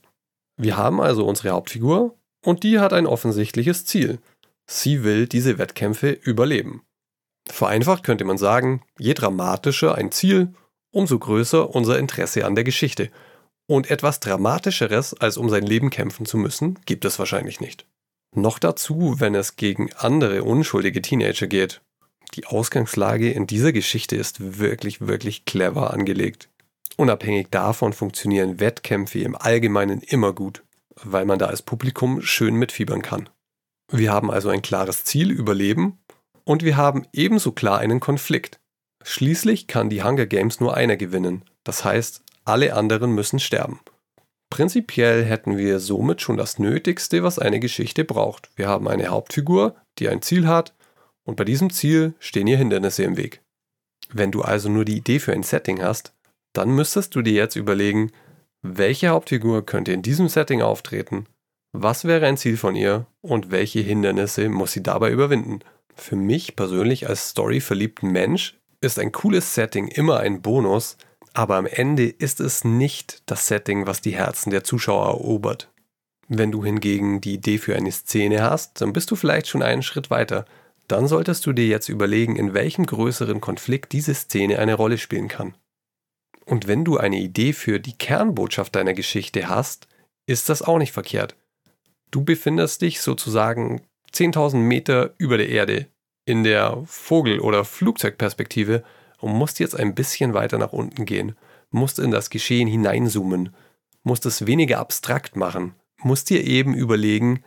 Wir 0.57 0.77
haben 0.77 0.99
also 1.01 1.25
unsere 1.25 1.49
Hauptfigur 1.49 2.17
und 2.43 2.63
die 2.63 2.79
hat 2.79 2.93
ein 2.93 3.07
offensichtliches 3.07 3.85
Ziel. 3.85 4.19
Sie 4.67 5.03
will 5.03 5.27
diese 5.27 5.57
Wettkämpfe 5.57 6.11
überleben. 6.11 6.83
Vereinfacht 7.49 8.03
könnte 8.03 8.25
man 8.25 8.37
sagen, 8.37 8.83
je 8.97 9.13
dramatischer 9.13 9.95
ein 9.95 10.11
Ziel, 10.11 10.53
umso 10.91 11.17
größer 11.17 11.73
unser 11.73 11.97
Interesse 11.97 12.45
an 12.45 12.55
der 12.55 12.63
Geschichte 12.63 13.09
und 13.67 13.89
etwas 13.89 14.19
Dramatischeres, 14.19 15.13
als 15.13 15.37
um 15.37 15.49
sein 15.49 15.63
Leben 15.63 15.89
kämpfen 15.89 16.25
zu 16.25 16.37
müssen, 16.37 16.79
gibt 16.85 17.05
es 17.05 17.19
wahrscheinlich 17.19 17.59
nicht. 17.61 17.87
Noch 18.35 18.59
dazu, 18.59 19.15
wenn 19.19 19.35
es 19.35 19.55
gegen 19.55 19.91
andere 19.93 20.43
unschuldige 20.43 21.01
Teenager 21.01 21.47
geht. 21.47 21.81
Die 22.35 22.45
Ausgangslage 22.45 23.31
in 23.31 23.45
dieser 23.45 23.73
Geschichte 23.73 24.15
ist 24.15 24.59
wirklich, 24.59 25.01
wirklich 25.01 25.43
clever 25.43 25.93
angelegt. 25.93 26.49
Unabhängig 27.01 27.47
davon 27.49 27.93
funktionieren 27.93 28.59
Wettkämpfe 28.59 29.17
im 29.21 29.35
Allgemeinen 29.35 30.01
immer 30.01 30.33
gut, 30.33 30.63
weil 30.93 31.25
man 31.25 31.39
da 31.39 31.47
als 31.47 31.63
Publikum 31.63 32.21
schön 32.21 32.53
mitfiebern 32.53 33.01
kann. 33.01 33.27
Wir 33.91 34.11
haben 34.11 34.29
also 34.29 34.49
ein 34.49 34.61
klares 34.61 35.03
Ziel, 35.03 35.31
Überleben, 35.31 35.97
und 36.43 36.63
wir 36.63 36.77
haben 36.77 37.07
ebenso 37.11 37.53
klar 37.53 37.79
einen 37.79 37.99
Konflikt. 37.99 38.59
Schließlich 39.03 39.65
kann 39.65 39.89
die 39.89 40.03
Hunger 40.03 40.27
Games 40.27 40.59
nur 40.59 40.77
einer 40.77 40.95
gewinnen. 40.95 41.43
Das 41.63 41.83
heißt, 41.83 42.21
alle 42.45 42.75
anderen 42.75 43.13
müssen 43.13 43.39
sterben. 43.39 43.79
Prinzipiell 44.51 45.25
hätten 45.25 45.57
wir 45.57 45.79
somit 45.79 46.21
schon 46.21 46.37
das 46.37 46.59
Nötigste, 46.59 47.23
was 47.23 47.39
eine 47.39 47.59
Geschichte 47.59 48.05
braucht. 48.05 48.51
Wir 48.55 48.67
haben 48.67 48.87
eine 48.87 49.07
Hauptfigur, 49.07 49.75
die 49.97 50.07
ein 50.07 50.21
Ziel 50.21 50.47
hat, 50.47 50.75
und 51.23 51.35
bei 51.35 51.45
diesem 51.45 51.71
Ziel 51.71 52.13
stehen 52.19 52.45
ihr 52.45 52.59
Hindernisse 52.59 53.01
im 53.01 53.17
Weg. 53.17 53.41
Wenn 54.13 54.31
du 54.31 54.43
also 54.43 54.69
nur 54.69 54.85
die 54.85 54.97
Idee 54.97 55.17
für 55.17 55.33
ein 55.33 55.41
Setting 55.41 55.81
hast, 55.81 56.13
dann 56.53 56.69
müsstest 56.71 57.15
du 57.15 57.21
dir 57.21 57.33
jetzt 57.33 57.55
überlegen, 57.55 58.11
welche 58.61 59.09
Hauptfigur 59.09 59.65
könnte 59.65 59.91
in 59.91 60.01
diesem 60.01 60.27
Setting 60.27 60.61
auftreten, 60.61 61.25
Was 61.73 62.03
wäre 62.03 62.27
ein 62.27 62.35
Ziel 62.35 62.57
von 62.57 62.75
ihr 62.75 63.07
und 63.21 63.49
welche 63.49 63.79
Hindernisse 63.79 64.49
muss 64.49 64.73
sie 64.73 64.83
dabei 64.83 65.09
überwinden? 65.09 65.59
Für 65.95 66.17
mich 66.17 66.57
persönlich 66.57 67.07
als 67.07 67.29
storyverliebten 67.29 68.11
Mensch 68.11 68.59
ist 68.81 68.99
ein 68.99 69.13
cooles 69.13 69.55
Setting 69.55 69.87
immer 69.87 70.19
ein 70.19 70.41
Bonus, 70.41 70.97
aber 71.33 71.55
am 71.55 71.65
Ende 71.65 72.07
ist 72.07 72.41
es 72.41 72.65
nicht 72.65 73.23
das 73.25 73.47
Setting, 73.47 73.87
was 73.87 74.01
die 74.01 74.15
Herzen 74.15 74.49
der 74.49 74.65
Zuschauer 74.65 75.05
erobert. 75.07 75.71
Wenn 76.27 76.51
du 76.51 76.63
hingegen 76.63 77.21
die 77.21 77.35
Idee 77.35 77.57
für 77.57 77.75
eine 77.75 77.91
Szene 77.91 78.41
hast, 78.41 78.81
dann 78.81 78.93
bist 78.93 79.11
du 79.11 79.15
vielleicht 79.15 79.47
schon 79.47 79.61
einen 79.61 79.83
Schritt 79.83 80.09
weiter. 80.09 80.45
Dann 80.87 81.07
solltest 81.07 81.45
du 81.45 81.53
dir 81.53 81.67
jetzt 81.67 81.87
überlegen, 81.87 82.35
in 82.35 82.53
welchem 82.53 82.85
größeren 82.85 83.39
Konflikt 83.39 83.93
diese 83.93 84.13
Szene 84.13 84.59
eine 84.59 84.73
Rolle 84.73 84.97
spielen 84.97 85.29
kann. 85.29 85.55
Und 86.45 86.67
wenn 86.67 86.83
du 86.83 86.97
eine 86.97 87.17
Idee 87.17 87.53
für 87.53 87.79
die 87.79 87.97
Kernbotschaft 87.97 88.75
deiner 88.75 88.93
Geschichte 88.93 89.47
hast, 89.47 89.87
ist 90.25 90.49
das 90.49 90.61
auch 90.61 90.77
nicht 90.77 90.91
verkehrt. 90.91 91.35
Du 92.09 92.23
befindest 92.23 92.81
dich 92.81 93.01
sozusagen 93.01 93.81
10.000 94.13 94.57
Meter 94.57 95.13
über 95.17 95.37
der 95.37 95.49
Erde 95.49 95.87
in 96.25 96.43
der 96.43 96.83
Vogel- 96.85 97.39
oder 97.39 97.63
Flugzeugperspektive 97.63 98.83
und 99.19 99.33
musst 99.33 99.59
jetzt 99.59 99.79
ein 99.79 99.95
bisschen 99.95 100.33
weiter 100.33 100.57
nach 100.57 100.73
unten 100.73 101.05
gehen, 101.05 101.35
musst 101.69 101.99
in 101.99 102.11
das 102.11 102.29
Geschehen 102.29 102.67
hineinzoomen, 102.67 103.55
musst 104.03 104.25
es 104.25 104.45
weniger 104.45 104.79
abstrakt 104.79 105.35
machen, 105.35 105.75
musst 106.03 106.29
dir 106.29 106.43
eben 106.43 106.73
überlegen, 106.73 107.43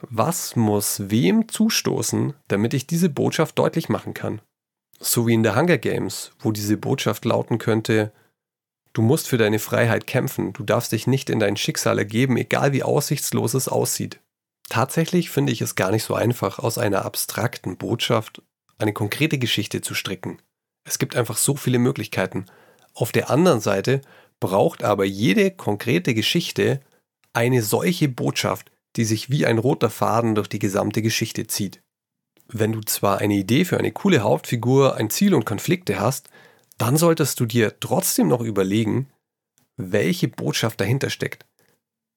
was 0.00 0.56
muss 0.56 1.10
wem 1.10 1.48
zustoßen, 1.48 2.34
damit 2.48 2.74
ich 2.74 2.86
diese 2.86 3.08
Botschaft 3.08 3.58
deutlich 3.58 3.88
machen 3.88 4.14
kann. 4.14 4.40
So 4.98 5.26
wie 5.26 5.34
in 5.34 5.42
der 5.42 5.56
Hunger 5.56 5.78
Games, 5.78 6.32
wo 6.38 6.52
diese 6.52 6.76
Botschaft 6.76 7.24
lauten 7.24 7.58
könnte, 7.58 8.12
du 8.96 9.02
musst 9.02 9.28
für 9.28 9.36
deine 9.36 9.58
Freiheit 9.58 10.06
kämpfen, 10.06 10.54
du 10.54 10.62
darfst 10.62 10.92
dich 10.92 11.06
nicht 11.06 11.28
in 11.28 11.38
dein 11.38 11.58
Schicksal 11.58 11.98
ergeben, 11.98 12.38
egal 12.38 12.72
wie 12.72 12.82
aussichtslos 12.82 13.52
es 13.52 13.68
aussieht. 13.68 14.20
Tatsächlich 14.70 15.28
finde 15.28 15.52
ich 15.52 15.60
es 15.60 15.74
gar 15.74 15.90
nicht 15.90 16.02
so 16.02 16.14
einfach, 16.14 16.58
aus 16.58 16.78
einer 16.78 17.04
abstrakten 17.04 17.76
Botschaft 17.76 18.40
eine 18.78 18.94
konkrete 18.94 19.36
Geschichte 19.36 19.82
zu 19.82 19.94
stricken. 19.94 20.40
Es 20.84 20.98
gibt 20.98 21.14
einfach 21.14 21.36
so 21.36 21.56
viele 21.56 21.78
Möglichkeiten. 21.78 22.46
Auf 22.94 23.12
der 23.12 23.28
anderen 23.28 23.60
Seite 23.60 24.00
braucht 24.40 24.82
aber 24.82 25.04
jede 25.04 25.50
konkrete 25.50 26.14
Geschichte 26.14 26.80
eine 27.34 27.62
solche 27.62 28.08
Botschaft, 28.08 28.72
die 28.96 29.04
sich 29.04 29.28
wie 29.28 29.44
ein 29.44 29.58
roter 29.58 29.90
Faden 29.90 30.34
durch 30.34 30.48
die 30.48 30.58
gesamte 30.58 31.02
Geschichte 31.02 31.46
zieht. 31.46 31.82
Wenn 32.48 32.72
du 32.72 32.80
zwar 32.80 33.18
eine 33.18 33.34
Idee 33.34 33.66
für 33.66 33.76
eine 33.76 33.92
coole 33.92 34.20
Hauptfigur, 34.20 34.96
ein 34.96 35.10
Ziel 35.10 35.34
und 35.34 35.44
Konflikte 35.44 36.00
hast, 36.00 36.30
dann 36.78 36.96
solltest 36.96 37.40
du 37.40 37.46
dir 37.46 37.78
trotzdem 37.80 38.28
noch 38.28 38.40
überlegen, 38.40 39.08
welche 39.76 40.28
Botschaft 40.28 40.80
dahinter 40.80 41.10
steckt. 41.10 41.46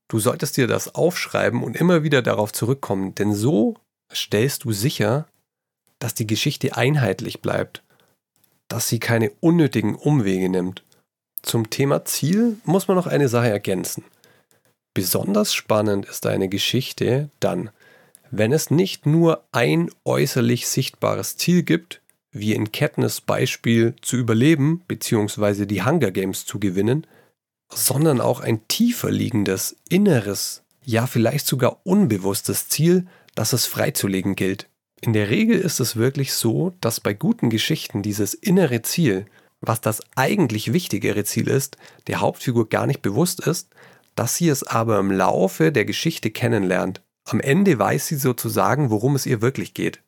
Du 0.08 0.20
solltest 0.20 0.58
dir 0.58 0.68
das 0.68 0.96
aufschreiben 0.96 1.64
und 1.64 1.76
immer 1.76 2.04
wieder 2.04 2.22
darauf 2.22 2.52
zurückkommen, 2.52 3.16
denn 3.16 3.34
so 3.34 3.76
stellst 4.12 4.64
du 4.64 4.72
sicher, 4.72 5.28
dass 6.00 6.14
die 6.14 6.28
Geschichte 6.28 6.76
einheitlich 6.76 7.42
bleibt, 7.42 7.84
dass 8.68 8.88
sie 8.88 9.00
keine 9.00 9.32
unnötigen 9.40 9.96
Umwege 9.96 10.50
nimmt. 10.50 10.84
Zum 11.42 11.70
Thema 11.70 12.06
Ziel 12.06 12.58
muss 12.66 12.88
man 12.88 12.98
noch 12.98 13.08
eine 13.08 13.30
Sache 13.30 13.50
ergänzen. 13.50 14.04
Besonders 14.94 15.54
spannend 15.54 16.06
ist 16.08 16.26
eine 16.26 16.50
Geschichte 16.50 17.30
dann, 17.40 17.70
wenn 18.32 18.52
es 18.52 18.72
nicht 18.72 19.06
nur 19.06 19.46
ein 19.52 19.90
äußerlich 20.06 20.68
sichtbares 20.68 21.38
Ziel 21.38 21.64
gibt, 21.64 22.02
wie 22.32 22.54
in 22.54 22.72
Katniss 22.72 23.22
Beispiel 23.22 23.96
zu 24.02 24.18
überleben 24.18 24.82
bzw. 24.88 25.66
die 25.66 25.84
Hunger 25.84 26.12
Games 26.12 26.46
zu 26.46 26.60
gewinnen, 26.60 27.08
sondern 27.74 28.22
auch 28.22 28.40
ein 28.40 28.68
tiefer 28.68 29.12
liegendes, 29.12 29.76
inneres, 29.90 30.64
ja 30.84 31.08
vielleicht 31.08 31.46
sogar 31.48 31.82
unbewusstes 31.84 32.68
Ziel, 32.68 33.08
das 33.36 33.54
es 33.54 33.66
freizulegen 33.66 34.36
gilt. 34.36 34.68
In 35.02 35.14
der 35.14 35.30
Regel 35.30 35.60
ist 35.60 35.80
es 35.80 35.96
wirklich 35.96 36.34
so, 36.34 36.74
dass 36.82 37.00
bei 37.00 37.14
guten 37.14 37.50
Geschichten 37.50 38.02
dieses 38.02 38.34
innere 38.34 38.82
Ziel, 38.82 39.26
was 39.62 39.82
das 39.82 40.02
eigentlich 40.16 40.74
wichtigere 40.74 41.24
Ziel 41.24 41.48
ist, 41.48 41.78
der 42.08 42.20
Hauptfigur 42.20 42.70
gar 42.70 42.86
nicht 42.86 43.02
bewusst 43.02 43.40
ist, 43.40 43.70
dass 44.16 44.36
sie 44.36 44.50
es 44.50 44.64
aber 44.64 45.00
im 45.00 45.12
Laufe 45.12 45.72
der 45.72 45.86
Geschichte 45.86 46.32
kennenlernt. 46.32 47.02
Am 47.26 47.40
Ende 47.40 47.78
weiß 47.80 48.08
sie 48.08 48.16
sozusagen, 48.16 48.90
worum 48.90 49.16
es 49.16 49.26
ihr 49.26 49.42
wirklich 49.42 49.74
geht. 49.74 50.02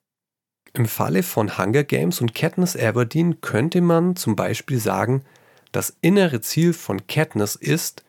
Im 0.74 0.86
Falle 0.86 1.24
von 1.24 1.58
Hunger 1.58 1.84
Games 1.84 2.22
und 2.22 2.34
Katniss 2.34 2.78
Aberdeen 2.78 3.42
könnte 3.42 3.82
man 3.82 4.16
zum 4.16 4.36
Beispiel 4.36 4.80
sagen, 4.80 5.24
das 5.72 5.98
innere 6.02 6.42
Ziel 6.42 6.74
von 6.74 7.08
Katniss 7.08 7.56
ist, 7.56 8.04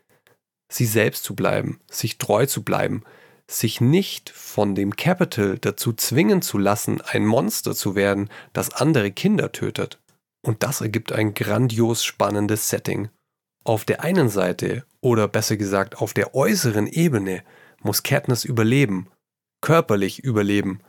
sie 0.68 0.86
selbst 0.86 1.24
zu 1.24 1.34
bleiben, 1.34 1.80
sich 1.90 2.18
treu 2.18 2.46
zu 2.46 2.62
bleiben, 2.62 3.02
sich 3.48 3.80
nicht 3.80 4.30
von 4.30 4.74
dem 4.74 4.96
Capital 4.96 5.58
dazu 5.58 5.92
zwingen 5.92 6.40
zu 6.40 6.58
lassen, 6.58 7.00
ein 7.00 7.26
Monster 7.26 7.74
zu 7.74 7.94
werden, 7.94 8.30
das 8.52 8.72
andere 8.72 9.10
Kinder 9.10 9.52
tötet. 9.52 9.98
Und 10.44 10.62
das 10.62 10.80
ergibt 10.80 11.12
ein 11.12 11.34
grandios 11.34 12.04
spannendes 12.04 12.68
Setting. 12.68 13.08
Auf 13.64 13.84
der 13.84 14.02
einen 14.02 14.28
Seite, 14.28 14.84
oder 15.00 15.28
besser 15.28 15.56
gesagt 15.56 15.98
auf 15.98 16.14
der 16.14 16.34
äußeren 16.34 16.86
Ebene, 16.86 17.42
muss 17.80 18.02
Katniss 18.02 18.44
überleben, 18.44 19.08
körperlich 19.60 20.20
überleben. 20.20 20.80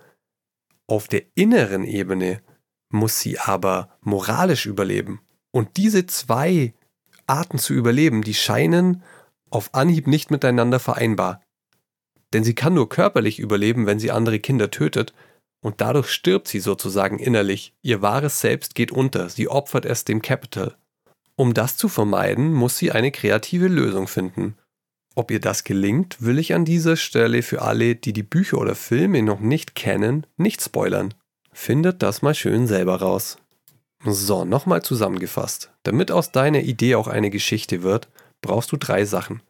Auf 0.88 1.08
der 1.08 1.24
inneren 1.36 1.84
Ebene 1.84 2.42
muss 2.90 3.20
sie 3.20 3.40
aber 3.40 3.98
moralisch 4.02 4.66
überleben. 4.66 5.22
Und 5.52 5.78
diese 5.78 6.06
zwei 6.06 6.74
Arten 7.26 7.58
zu 7.58 7.74
überleben, 7.74 8.22
die 8.22 8.34
scheinen 8.34 9.04
auf 9.50 9.74
Anhieb 9.74 10.08
nicht 10.08 10.32
miteinander 10.32 10.80
vereinbar. 10.80 11.42
Denn 12.34 12.44
sie 12.44 12.56
kann 12.56 12.74
nur 12.74 12.90
körperlich 12.90 13.40
überleben, 13.40 13.86
wenn 13.86 14.00
sie 14.00 14.12
andere 14.12 14.40
Kinder 14.40 14.72
tötet, 14.72 15.14
und 15.62 15.80
dadurch 15.80 16.10
stirbt 16.10 16.48
sie 16.50 16.60
sozusagen 16.60 17.20
innerlich. 17.20 17.74
Ihr 17.82 18.02
wahres 18.02 18.42
Selbst 18.42 18.76
geht 18.76 18.92
unter, 18.92 19.30
sie 19.30 19.48
opfert 19.48 19.86
es 19.86 20.04
dem 20.04 20.22
Capital. 20.22 20.76
Um 21.36 21.54
das 21.54 21.78
zu 21.78 21.88
vermeiden, 21.88 22.52
muss 22.52 22.78
sie 22.78 22.92
eine 22.92 23.12
kreative 23.12 23.68
Lösung 23.68 24.08
finden. 24.08 24.58
Ob 25.16 25.30
ihr 25.30 25.40
das 25.40 25.64
gelingt, 25.64 26.22
will 26.22 26.40
ich 26.40 26.54
an 26.54 26.66
dieser 26.66 26.96
Stelle 26.96 27.44
für 27.44 27.62
alle, 27.62 27.96
die 27.96 28.14
die 28.14 28.24
Bücher 28.24 28.58
oder 28.58 28.76
Filme 28.76 29.22
noch 29.22 29.40
nicht 29.40 29.76
kennen, 29.76 30.26
nicht 30.38 30.62
spoilern. 30.62 31.14
Findet 31.52 32.02
das 32.02 32.24
mal 32.24 32.34
schön 32.34 32.66
selber 32.66 32.96
raus. 32.96 33.38
So, 34.06 34.44
nochmal 34.44 34.82
zusammengefasst. 34.82 35.72
Damit 35.84 36.12
aus 36.12 36.32
deiner 36.32 36.62
Idee 36.62 36.96
auch 36.96 37.08
eine 37.08 37.30
Geschichte 37.30 37.84
wird, 37.84 38.10
brauchst 38.42 38.72
du 38.72 38.78
drei 38.78 39.06
Sachen. 39.06 39.42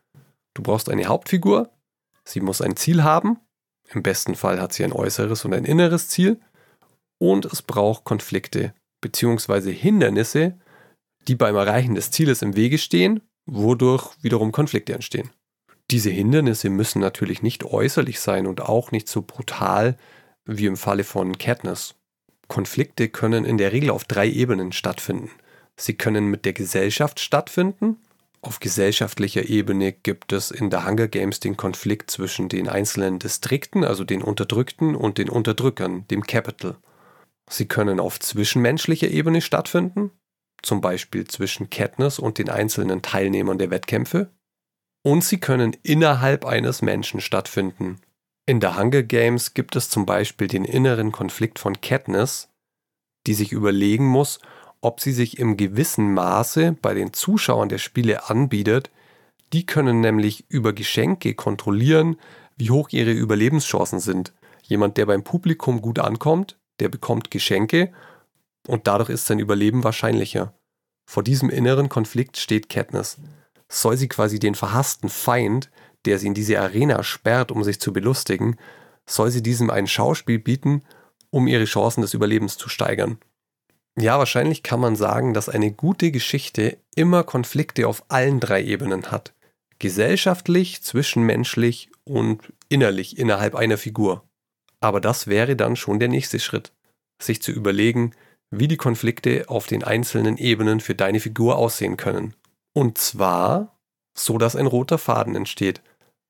Du 0.54 0.62
brauchst 0.62 0.90
eine 0.90 1.06
Hauptfigur, 1.06 1.70
sie 2.26 2.42
muss 2.42 2.62
ein 2.62 2.76
Ziel 2.76 3.04
haben, 3.04 3.40
im 3.90 4.04
besten 4.04 4.36
Fall 4.36 4.62
hat 4.62 4.74
sie 4.74 4.84
ein 4.84 4.94
äußeres 4.94 5.46
und 5.46 5.54
ein 5.54 5.66
inneres 5.66 6.10
Ziel, 6.10 6.40
und 7.20 7.46
es 7.46 7.62
braucht 7.62 8.04
Konflikte 8.04 8.74
bzw. 9.02 9.72
Hindernisse, 9.72 10.60
die 11.28 11.36
beim 11.36 11.56
Erreichen 11.56 11.96
des 11.96 12.12
Zieles 12.12 12.42
im 12.42 12.56
Wege 12.56 12.78
stehen, 12.78 13.22
wodurch 13.46 14.12
wiederum 14.22 14.52
Konflikte 14.52 14.94
entstehen. 14.94 15.32
Diese 15.92 16.10
Hindernisse 16.10 16.70
müssen 16.70 17.00
natürlich 17.00 17.44
nicht 17.44 17.64
äußerlich 17.64 18.20
sein 18.20 18.48
und 18.48 18.62
auch 18.62 18.92
nicht 18.92 19.08
so 19.08 19.22
brutal 19.22 19.98
wie 20.46 20.66
im 20.66 20.78
Falle 20.78 21.04
von 21.04 21.38
Katniss. 21.38 21.96
Konflikte 22.48 23.10
können 23.10 23.46
in 23.46 23.58
der 23.58 23.72
Regel 23.72 23.90
auf 23.90 24.04
drei 24.04 24.30
Ebenen 24.30 24.72
stattfinden. 24.72 25.32
Sie 25.76 25.96
können 25.96 26.28
mit 26.28 26.46
der 26.46 26.54
Gesellschaft 26.54 27.20
stattfinden. 27.20 27.98
Auf 28.42 28.60
gesellschaftlicher 28.60 29.48
Ebene 29.48 29.94
gibt 29.94 30.34
es 30.34 30.52
in 30.52 30.70
der 30.70 30.86
Hunger 30.86 31.08
Games 31.08 31.40
den 31.40 31.56
Konflikt 31.56 32.12
zwischen 32.12 32.50
den 32.50 32.68
einzelnen 32.68 33.18
Distrikten, 33.18 33.84
also 33.84 34.04
den 34.04 34.22
Unterdrückten, 34.22 34.96
und 34.96 35.18
den 35.18 35.30
Unterdrückern, 35.30 36.06
dem 36.10 36.24
Capital. 36.24 36.76
Sie 37.50 37.68
können 37.68 38.00
auf 38.00 38.20
zwischenmenschlicher 38.20 39.08
Ebene 39.08 39.42
stattfinden, 39.42 40.12
zum 40.62 40.82
Beispiel 40.82 41.26
zwischen 41.26 41.70
Katniss 41.70 42.20
und 42.20 42.38
den 42.38 42.50
einzelnen 42.50 43.02
Teilnehmern 43.02 43.58
der 43.58 43.70
Wettkämpfe. 43.70 44.32
Und 45.04 45.24
sie 45.24 45.40
können 45.40 45.76
innerhalb 45.84 46.46
eines 46.46 46.82
Menschen 46.82 47.22
stattfinden, 47.22 48.00
in 48.46 48.60
der 48.60 48.78
Hunger 48.78 49.04
Games 49.04 49.54
gibt 49.54 49.78
es 49.78 49.90
zum 49.90 50.06
Beispiel 50.06 50.50
den 50.50 50.66
inneren 50.66 51.14
Konflikt 51.14 51.60
von 51.60 51.80
Katniss, 51.80 52.50
die 53.26 53.34
sich 53.36 53.54
überlegen 53.54 54.06
muss, 54.06 54.40
ob 54.82 55.00
sie 55.00 55.14
sich 55.14 55.40
im 55.40 55.56
gewissen 55.56 56.14
Maße 56.14 56.76
bei 56.82 56.94
den 56.94 57.14
Zuschauern 57.14 57.70
der 57.70 57.78
Spiele 57.78 58.30
anbietet. 58.30 58.92
Die 59.54 59.66
können 59.66 60.02
nämlich 60.02 60.44
über 60.50 60.74
Geschenke 60.74 61.36
kontrollieren, 61.36 62.18
wie 62.58 62.70
hoch 62.70 62.90
ihre 62.90 63.12
Überlebenschancen 63.12 64.02
sind. 64.02 64.34
Jemand, 64.64 64.98
der 64.98 65.06
beim 65.06 65.24
Publikum 65.24 65.82
gut 65.82 66.00
ankommt, 66.00 66.58
der 66.82 66.90
bekommt 66.90 67.32
Geschenke 67.32 67.94
und 68.68 68.88
dadurch 68.88 69.10
ist 69.10 69.26
sein 69.26 69.40
Überleben 69.40 69.86
wahrscheinlicher. 69.86 70.54
Vor 71.06 71.24
diesem 71.24 71.50
inneren 71.50 71.88
Konflikt 71.88 72.36
steht 72.36 72.68
Katniss. 72.68 73.20
Soll 73.70 73.98
sie 73.98 74.08
quasi 74.08 74.40
den 74.40 74.56
verhassten 74.56 75.10
Feind, 75.10 75.72
der 76.06 76.20
sie 76.20 76.28
in 76.28 76.34
diese 76.34 76.60
Arena 76.60 77.04
sperrt, 77.04 77.52
um 77.52 77.64
sich 77.64 77.80
zu 77.80 77.94
belustigen, 77.94 78.58
soll 79.06 79.32
sie 79.32 79.44
diesem 79.44 79.70
ein 79.70 79.88
Schauspiel 79.88 80.40
bieten, 80.40 80.84
um 81.30 81.48
ihre 81.48 81.66
Chancen 81.66 82.02
des 82.02 82.14
Überlebens 82.14 82.58
zu 82.58 82.70
steigern. 82.70 83.18
Ja, 83.98 84.18
wahrscheinlich 84.18 84.64
kann 84.64 84.80
man 84.80 84.96
sagen, 84.96 85.34
dass 85.34 85.50
eine 85.50 85.72
gute 85.72 86.12
Geschichte 86.12 86.78
immer 86.96 87.24
Konflikte 87.24 87.88
auf 87.88 88.04
allen 88.08 88.40
drei 88.40 88.64
Ebenen 88.64 89.12
hat. 89.12 89.34
gesellschaftlich, 89.80 90.82
zwischenmenschlich 90.82 91.90
und 92.06 92.54
innerlich 92.70 93.18
innerhalb 93.18 93.54
einer 93.54 93.78
Figur. 93.78 94.24
Aber 94.80 95.02
das 95.02 95.28
wäre 95.28 95.58
dann 95.58 95.76
schon 95.76 96.00
der 96.00 96.08
nächste 96.08 96.40
Schritt, 96.40 96.72
sich 97.22 97.42
zu 97.42 97.52
überlegen, 97.52 98.12
wie 98.50 98.70
die 98.70 98.78
Konflikte 98.78 99.50
auf 99.50 99.68
den 99.68 99.84
einzelnen 99.84 100.38
Ebenen 100.38 100.80
für 100.80 100.96
deine 100.96 101.20
Figur 101.20 101.58
aussehen 101.58 101.98
können. 101.98 102.34
Und 102.74 102.98
zwar 102.98 103.78
so, 104.18 104.38
dass 104.38 104.56
ein 104.56 104.68
roter 104.68 104.98
Faden 104.98 105.36
entsteht, 105.36 105.82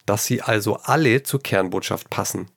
dass 0.06 0.25
sie 0.25 0.41
also 0.41 0.77
alle 0.77 1.23
zur 1.23 1.41
Kernbotschaft 1.41 2.10
passen. 2.10 2.49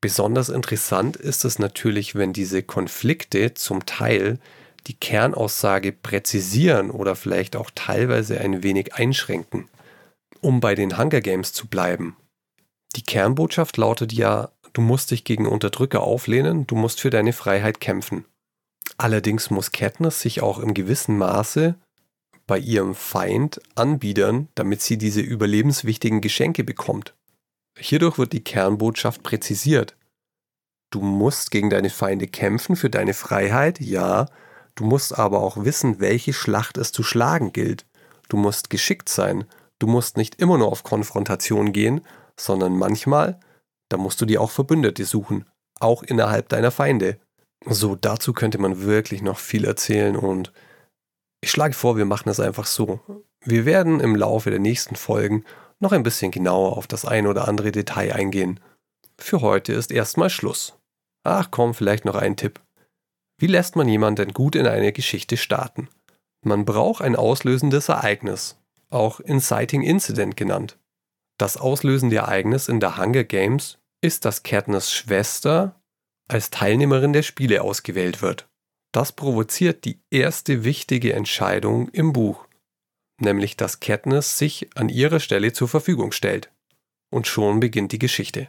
Besonders 0.00 0.48
interessant 0.48 1.16
ist 1.16 1.44
es 1.44 1.58
natürlich, 1.58 2.14
wenn 2.14 2.32
diese 2.32 2.62
Konflikte 2.62 3.54
zum 3.54 3.86
Teil 3.86 4.38
die 4.88 4.94
Kernaussage 4.94 5.92
präzisieren 5.92 6.90
oder 6.90 7.14
vielleicht 7.14 7.54
auch 7.54 7.70
teilweise 7.74 8.40
ein 8.40 8.64
wenig 8.64 8.94
einschränken. 8.94 9.68
Um 10.40 10.58
bei 10.60 10.74
den 10.74 10.98
Hunger 10.98 11.20
Games 11.20 11.52
zu 11.52 11.68
bleiben. 11.68 12.16
Die 12.96 13.02
Kernbotschaft 13.02 13.76
lautet 13.76 14.12
ja, 14.12 14.50
du 14.72 14.80
musst 14.80 15.12
dich 15.12 15.22
gegen 15.22 15.46
Unterdrücker 15.46 16.02
auflehnen, 16.02 16.66
du 16.66 16.74
musst 16.74 17.00
für 17.00 17.10
deine 17.10 17.32
Freiheit 17.32 17.80
kämpfen. 17.80 18.24
Allerdings 18.96 19.50
muss 19.50 19.70
Katniss 19.70 20.20
sich 20.20 20.42
auch 20.42 20.58
im 20.58 20.74
gewissen 20.74 21.16
Maße 21.16 21.76
bei 22.52 22.58
ihrem 22.58 22.94
Feind 22.94 23.62
anbiedern, 23.76 24.46
damit 24.56 24.82
sie 24.82 24.98
diese 24.98 25.22
überlebenswichtigen 25.22 26.20
Geschenke 26.20 26.64
bekommt. 26.64 27.14
Hierdurch 27.78 28.18
wird 28.18 28.34
die 28.34 28.44
Kernbotschaft 28.44 29.22
präzisiert. 29.22 29.96
Du 30.90 31.00
musst 31.00 31.50
gegen 31.50 31.70
deine 31.70 31.88
Feinde 31.88 32.26
kämpfen 32.26 32.76
für 32.76 32.90
deine 32.90 33.14
Freiheit, 33.14 33.80
ja, 33.80 34.26
du 34.74 34.84
musst 34.84 35.18
aber 35.18 35.40
auch 35.40 35.64
wissen, 35.64 35.98
welche 35.98 36.34
Schlacht 36.34 36.76
es 36.76 36.92
zu 36.92 37.02
schlagen 37.02 37.54
gilt. 37.54 37.86
Du 38.28 38.36
musst 38.36 38.68
geschickt 38.68 39.08
sein, 39.08 39.46
du 39.78 39.86
musst 39.86 40.18
nicht 40.18 40.34
immer 40.34 40.58
nur 40.58 40.70
auf 40.70 40.82
Konfrontation 40.82 41.72
gehen, 41.72 42.02
sondern 42.38 42.76
manchmal, 42.76 43.40
da 43.88 43.96
musst 43.96 44.20
du 44.20 44.26
dir 44.26 44.42
auch 44.42 44.50
Verbündete 44.50 45.06
suchen, 45.06 45.46
auch 45.80 46.02
innerhalb 46.02 46.50
deiner 46.50 46.70
Feinde. 46.70 47.18
So, 47.64 47.96
dazu 47.96 48.34
könnte 48.34 48.58
man 48.58 48.82
wirklich 48.82 49.22
noch 49.22 49.38
viel 49.38 49.64
erzählen 49.64 50.16
und 50.16 50.52
ich 51.42 51.50
schlage 51.50 51.74
vor, 51.74 51.96
wir 51.96 52.04
machen 52.04 52.28
es 52.28 52.40
einfach 52.40 52.66
so. 52.66 53.00
Wir 53.44 53.66
werden 53.66 54.00
im 54.00 54.16
Laufe 54.16 54.50
der 54.50 54.60
nächsten 54.60 54.96
Folgen 54.96 55.44
noch 55.80 55.92
ein 55.92 56.04
bisschen 56.04 56.30
genauer 56.30 56.76
auf 56.76 56.86
das 56.86 57.04
ein 57.04 57.26
oder 57.26 57.48
andere 57.48 57.72
Detail 57.72 58.14
eingehen. 58.14 58.60
Für 59.18 59.40
heute 59.40 59.72
ist 59.72 59.90
erstmal 59.90 60.30
Schluss. 60.30 60.78
Ach 61.24 61.48
komm, 61.50 61.74
vielleicht 61.74 62.04
noch 62.04 62.14
ein 62.14 62.36
Tipp. 62.36 62.60
Wie 63.38 63.48
lässt 63.48 63.74
man 63.74 63.88
jemanden 63.88 64.32
gut 64.32 64.54
in 64.54 64.68
eine 64.68 64.92
Geschichte 64.92 65.36
starten? 65.36 65.88
Man 66.44 66.64
braucht 66.64 67.02
ein 67.02 67.16
auslösendes 67.16 67.88
Ereignis, 67.88 68.56
auch 68.90 69.18
Inciting 69.18 69.82
Incident 69.82 70.36
genannt. 70.36 70.78
Das 71.38 71.56
auslösende 71.56 72.16
Ereignis 72.16 72.68
in 72.68 72.78
der 72.78 72.98
Hunger 72.98 73.24
Games 73.24 73.78
ist, 74.00 74.24
dass 74.24 74.44
Katniss 74.44 74.92
Schwester 74.92 75.80
als 76.28 76.50
Teilnehmerin 76.50 77.12
der 77.12 77.22
Spiele 77.22 77.62
ausgewählt 77.62 78.22
wird. 78.22 78.48
Das 78.92 79.12
provoziert 79.12 79.86
die 79.86 80.00
erste 80.10 80.64
wichtige 80.64 81.14
Entscheidung 81.14 81.88
im 81.88 82.12
Buch, 82.12 82.46
nämlich 83.18 83.56
dass 83.56 83.80
Katniss 83.80 84.36
sich 84.36 84.68
an 84.74 84.90
ihrer 84.90 85.18
Stelle 85.18 85.54
zur 85.54 85.66
Verfügung 85.66 86.12
stellt. 86.12 86.50
Und 87.10 87.26
schon 87.26 87.58
beginnt 87.58 87.92
die 87.92 87.98
Geschichte. 87.98 88.48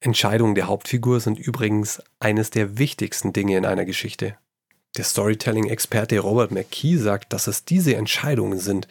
Entscheidungen 0.00 0.56
der 0.56 0.66
Hauptfigur 0.66 1.20
sind 1.20 1.38
übrigens 1.38 2.02
eines 2.18 2.50
der 2.50 2.76
wichtigsten 2.76 3.32
Dinge 3.32 3.56
in 3.56 3.64
einer 3.64 3.84
Geschichte. 3.84 4.36
Der 4.96 5.04
Storytelling-Experte 5.04 6.18
Robert 6.18 6.50
McKee 6.50 6.96
sagt, 6.96 7.32
dass 7.32 7.46
es 7.46 7.64
diese 7.64 7.96
Entscheidungen 7.96 8.58
sind, 8.58 8.88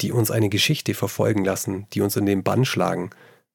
die 0.00 0.12
uns 0.12 0.30
eine 0.30 0.48
Geschichte 0.48 0.94
verfolgen 0.94 1.44
lassen, 1.44 1.86
die 1.92 2.00
uns 2.00 2.16
in 2.16 2.26
den 2.26 2.42
Bann 2.42 2.64
schlagen. 2.64 3.10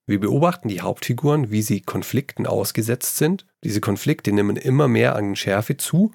Wir 0.07 0.19
beobachten 0.19 0.67
die 0.67 0.81
Hauptfiguren, 0.81 1.51
wie 1.51 1.61
sie 1.61 1.81
Konflikten 1.81 2.47
ausgesetzt 2.47 3.17
sind. 3.17 3.45
Diese 3.63 3.79
Konflikte 3.79 4.31
nehmen 4.31 4.57
immer 4.57 4.87
mehr 4.87 5.15
an 5.15 5.35
Schärfe 5.35 5.77
zu 5.77 6.13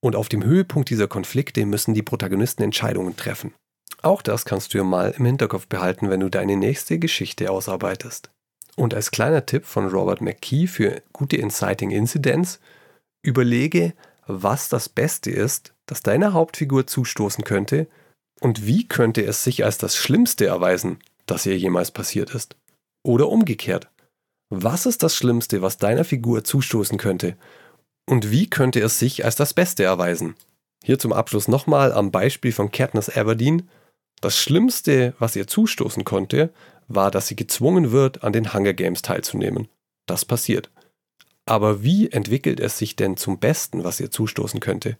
und 0.00 0.16
auf 0.16 0.28
dem 0.28 0.44
Höhepunkt 0.44 0.90
dieser 0.90 1.08
Konflikte 1.08 1.64
müssen 1.66 1.94
die 1.94 2.02
Protagonisten 2.02 2.62
Entscheidungen 2.62 3.16
treffen. 3.16 3.54
Auch 4.02 4.22
das 4.22 4.44
kannst 4.44 4.72
du 4.72 4.78
ja 4.78 4.84
mal 4.84 5.14
im 5.16 5.24
Hinterkopf 5.24 5.66
behalten, 5.66 6.08
wenn 6.10 6.20
du 6.20 6.28
deine 6.28 6.56
nächste 6.56 6.98
Geschichte 6.98 7.50
ausarbeitest. 7.50 8.30
Und 8.76 8.94
als 8.94 9.10
kleiner 9.10 9.44
Tipp 9.44 9.64
von 9.64 9.88
Robert 9.88 10.20
McKee 10.20 10.68
für 10.68 11.02
gute 11.12 11.36
Inciting 11.36 11.90
Incidents, 11.90 12.60
überlege, 13.22 13.94
was 14.26 14.68
das 14.68 14.88
Beste 14.88 15.30
ist, 15.30 15.74
das 15.86 16.02
deiner 16.02 16.32
Hauptfigur 16.32 16.86
zustoßen 16.86 17.42
könnte 17.42 17.88
und 18.40 18.66
wie 18.66 18.86
könnte 18.86 19.24
es 19.24 19.42
sich 19.42 19.64
als 19.64 19.78
das 19.78 19.96
Schlimmste 19.96 20.46
erweisen, 20.46 20.98
das 21.26 21.44
ihr 21.46 21.58
jemals 21.58 21.90
passiert 21.90 22.34
ist. 22.34 22.56
Oder 23.04 23.28
umgekehrt. 23.28 23.88
Was 24.50 24.86
ist 24.86 25.02
das 25.02 25.16
Schlimmste, 25.16 25.60
was 25.60 25.78
deiner 25.78 26.04
Figur 26.04 26.44
zustoßen 26.44 26.98
könnte 26.98 27.36
und 28.08 28.30
wie 28.30 28.48
könnte 28.48 28.80
es 28.80 28.98
sich 28.98 29.24
als 29.24 29.36
das 29.36 29.52
Beste 29.52 29.84
erweisen? 29.84 30.34
Hier 30.82 30.98
zum 30.98 31.12
Abschluss 31.12 31.46
nochmal 31.46 31.92
am 31.92 32.10
Beispiel 32.10 32.52
von 32.52 32.70
Katniss 32.70 33.08
Everdeen. 33.08 33.68
Das 34.22 34.38
Schlimmste, 34.38 35.14
was 35.18 35.36
ihr 35.36 35.46
zustoßen 35.46 36.04
konnte, 36.04 36.52
war, 36.88 37.10
dass 37.10 37.28
sie 37.28 37.36
gezwungen 37.36 37.92
wird, 37.92 38.24
an 38.24 38.32
den 38.32 38.54
Hunger 38.54 38.72
Games 38.72 39.02
teilzunehmen. 39.02 39.68
Das 40.06 40.24
passiert. 40.24 40.70
Aber 41.44 41.82
wie 41.82 42.10
entwickelt 42.10 42.60
es 42.60 42.78
sich 42.78 42.96
denn 42.96 43.18
zum 43.18 43.38
Besten, 43.38 43.84
was 43.84 44.00
ihr 44.00 44.10
zustoßen 44.10 44.60
könnte? 44.60 44.96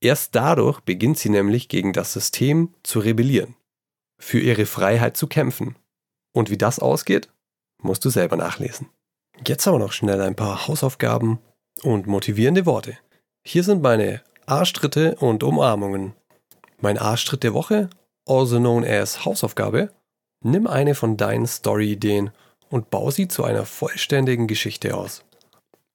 Erst 0.00 0.34
dadurch 0.34 0.80
beginnt 0.80 1.18
sie 1.18 1.30
nämlich 1.30 1.68
gegen 1.68 1.92
das 1.92 2.12
System 2.12 2.74
zu 2.84 3.00
rebellieren, 3.00 3.56
für 4.18 4.38
ihre 4.38 4.66
Freiheit 4.66 5.16
zu 5.16 5.26
kämpfen. 5.26 5.76
Und 6.32 6.48
wie 6.48 6.58
das 6.58 6.78
ausgeht, 6.78 7.28
musst 7.82 8.04
du 8.04 8.10
selber 8.10 8.36
nachlesen. 8.36 8.88
Jetzt 9.44 9.66
aber 9.66 9.80
noch 9.80 9.92
schnell 9.92 10.20
ein 10.20 10.36
paar 10.36 10.68
Hausaufgaben 10.68 11.40
und 11.82 12.06
motivierende 12.06 12.66
Worte. 12.66 12.98
Hier 13.44 13.64
sind 13.64 13.82
meine 13.82 14.22
Arschtritte 14.46 15.16
und 15.16 15.42
Umarmungen. 15.42 16.14
Mein 16.80 16.98
Arschtritt 16.98 17.42
der 17.42 17.54
Woche, 17.54 17.90
also 18.26 18.58
known 18.58 18.84
as 18.84 19.24
Hausaufgabe, 19.24 19.90
nimm 20.42 20.66
eine 20.66 20.94
von 20.94 21.16
deinen 21.16 21.46
Story-Ideen 21.46 22.30
und 22.68 22.90
bau 22.90 23.10
sie 23.10 23.28
zu 23.28 23.44
einer 23.44 23.66
vollständigen 23.66 24.46
Geschichte 24.46 24.96
aus. 24.96 25.24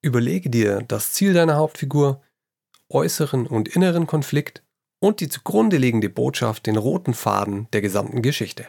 Überlege 0.02 0.50
dir 0.50 0.84
das 0.88 1.14
Ziel 1.14 1.34
deiner 1.34 1.56
Hauptfigur, 1.56 2.22
äußeren 2.90 3.48
und 3.48 3.68
inneren 3.76 4.06
Konflikt 4.06 4.62
und 5.00 5.20
die 5.20 5.30
zugrunde 5.30 5.78
liegende 5.78 6.10
Botschaft, 6.10 6.68
den 6.68 6.78
roten 6.78 7.14
Faden 7.14 7.68
der 7.74 7.82
gesamten 7.82 8.22
Geschichte. 8.22 8.68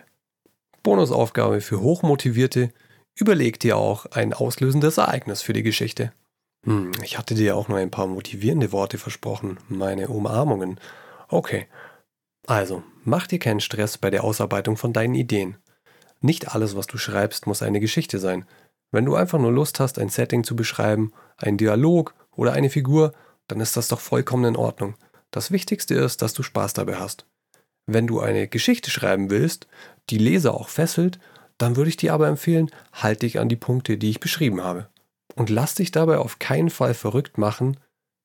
Bonusaufgabe 0.82 1.60
für 1.60 1.80
Hochmotivierte, 1.80 2.72
überleg 3.14 3.60
dir 3.60 3.76
auch 3.76 4.06
ein 4.06 4.32
auslösendes 4.32 4.98
Ereignis 4.98 5.42
für 5.42 5.52
die 5.52 5.62
Geschichte. 5.62 6.12
Hm, 6.66 6.90
ich 7.02 7.16
hatte 7.16 7.34
dir 7.34 7.56
auch 7.56 7.68
nur 7.68 7.78
ein 7.78 7.92
paar 7.92 8.08
motivierende 8.08 8.72
Worte 8.72 8.98
versprochen, 8.98 9.58
meine 9.68 10.08
Umarmungen. 10.08 10.78
Okay. 11.28 11.66
Also, 12.46 12.82
mach 13.04 13.26
dir 13.26 13.38
keinen 13.38 13.60
Stress 13.60 13.98
bei 13.98 14.10
der 14.10 14.24
Ausarbeitung 14.24 14.76
von 14.76 14.92
deinen 14.92 15.14
Ideen. 15.14 15.56
Nicht 16.20 16.54
alles, 16.54 16.76
was 16.76 16.86
du 16.86 16.98
schreibst, 16.98 17.46
muss 17.46 17.62
eine 17.62 17.80
Geschichte 17.80 18.18
sein. 18.18 18.44
Wenn 18.90 19.04
du 19.04 19.14
einfach 19.14 19.38
nur 19.38 19.52
Lust 19.52 19.80
hast, 19.80 19.98
ein 19.98 20.08
Setting 20.08 20.44
zu 20.44 20.56
beschreiben, 20.56 21.12
einen 21.36 21.56
Dialog 21.56 22.14
oder 22.34 22.52
eine 22.52 22.70
Figur, 22.70 23.12
dann 23.48 23.60
ist 23.60 23.76
das 23.76 23.88
doch 23.88 24.00
vollkommen 24.00 24.44
in 24.44 24.56
Ordnung. 24.56 24.94
Das 25.30 25.50
Wichtigste 25.50 25.94
ist, 25.94 26.22
dass 26.22 26.34
du 26.34 26.42
Spaß 26.42 26.72
dabei 26.72 26.96
hast. 26.96 27.26
Wenn 27.86 28.06
du 28.06 28.20
eine 28.20 28.48
Geschichte 28.48 28.90
schreiben 28.90 29.30
willst, 29.30 29.68
die 30.10 30.18
Leser 30.18 30.54
auch 30.54 30.68
fesselt, 30.68 31.20
dann 31.58 31.76
würde 31.76 31.90
ich 31.90 31.96
dir 31.96 32.12
aber 32.12 32.28
empfehlen, 32.28 32.70
halt 32.92 33.22
dich 33.22 33.38
an 33.38 33.48
die 33.48 33.56
Punkte, 33.56 33.98
die 33.98 34.10
ich 34.10 34.20
beschrieben 34.20 34.62
habe. 34.62 34.88
Und 35.36 35.50
lass 35.50 35.76
dich 35.76 35.92
dabei 35.92 36.18
auf 36.18 36.40
keinen 36.40 36.70
Fall 36.70 36.94
verrückt 36.94 37.38
machen, 37.38 37.78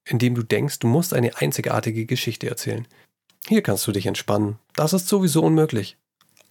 indem 0.05 0.33
du 0.33 0.41
denkst, 0.41 0.79
du 0.79 0.87
musst 0.87 1.13
eine 1.13 1.37
einzigartige 1.37 2.05
Geschichte 2.05 2.49
erzählen. 2.49 2.87
Hier 3.47 3.61
kannst 3.61 3.85
du 3.85 3.91
dich 3.91 4.07
entspannen. 4.07 4.57
Das 4.73 4.93
ist 4.93 5.07
sowieso 5.07 5.43
unmöglich. 5.43 5.97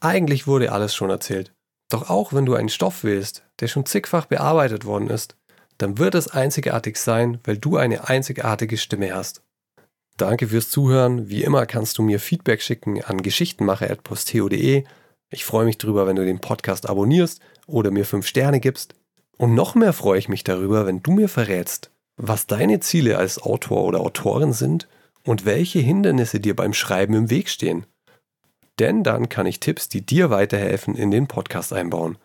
Eigentlich 0.00 0.46
wurde 0.46 0.72
alles 0.72 0.94
schon 0.94 1.10
erzählt. 1.10 1.52
Doch 1.88 2.08
auch 2.08 2.32
wenn 2.32 2.46
du 2.46 2.54
einen 2.54 2.68
Stoff 2.68 3.02
wählst, 3.04 3.42
der 3.58 3.68
schon 3.68 3.86
zigfach 3.86 4.26
bearbeitet 4.26 4.84
worden 4.84 5.08
ist, 5.08 5.36
dann 5.78 5.98
wird 5.98 6.14
es 6.14 6.28
einzigartig 6.28 6.96
sein, 6.98 7.40
weil 7.44 7.58
du 7.58 7.76
eine 7.76 8.08
einzigartige 8.08 8.76
Stimme 8.76 9.14
hast. 9.14 9.42
Danke 10.16 10.48
fürs 10.48 10.68
Zuhören. 10.68 11.30
Wie 11.30 11.42
immer 11.42 11.64
kannst 11.64 11.96
du 11.96 12.02
mir 12.02 12.20
Feedback 12.20 12.60
schicken 12.60 13.02
an 13.02 13.22
geschichtenmacher.posteo.de. 13.22 14.84
Ich 15.30 15.44
freue 15.44 15.64
mich 15.64 15.78
drüber, 15.78 16.06
wenn 16.06 16.16
du 16.16 16.24
den 16.24 16.40
Podcast 16.40 16.88
abonnierst 16.88 17.40
oder 17.66 17.90
mir 17.90 18.04
5 18.04 18.26
Sterne 18.26 18.60
gibst. 18.60 18.94
Und 19.36 19.54
noch 19.54 19.74
mehr 19.74 19.92
freue 19.92 20.18
ich 20.18 20.28
mich 20.28 20.44
darüber, 20.44 20.86
wenn 20.86 21.02
du 21.02 21.12
mir 21.12 21.28
verrätst, 21.28 21.90
was 22.16 22.46
deine 22.46 22.80
Ziele 22.80 23.18
als 23.18 23.40
Autor 23.40 23.84
oder 23.84 24.00
Autorin 24.00 24.52
sind 24.52 24.88
und 25.24 25.44
welche 25.44 25.78
Hindernisse 25.78 26.40
dir 26.40 26.54
beim 26.54 26.74
Schreiben 26.74 27.14
im 27.14 27.30
Weg 27.30 27.48
stehen. 27.48 27.86
Denn 28.78 29.02
dann 29.02 29.28
kann 29.28 29.46
ich 29.46 29.60
Tipps, 29.60 29.88
die 29.88 30.04
dir 30.04 30.30
weiterhelfen, 30.30 30.94
in 30.94 31.10
den 31.10 31.26
Podcast 31.26 31.72
einbauen. 31.72 32.18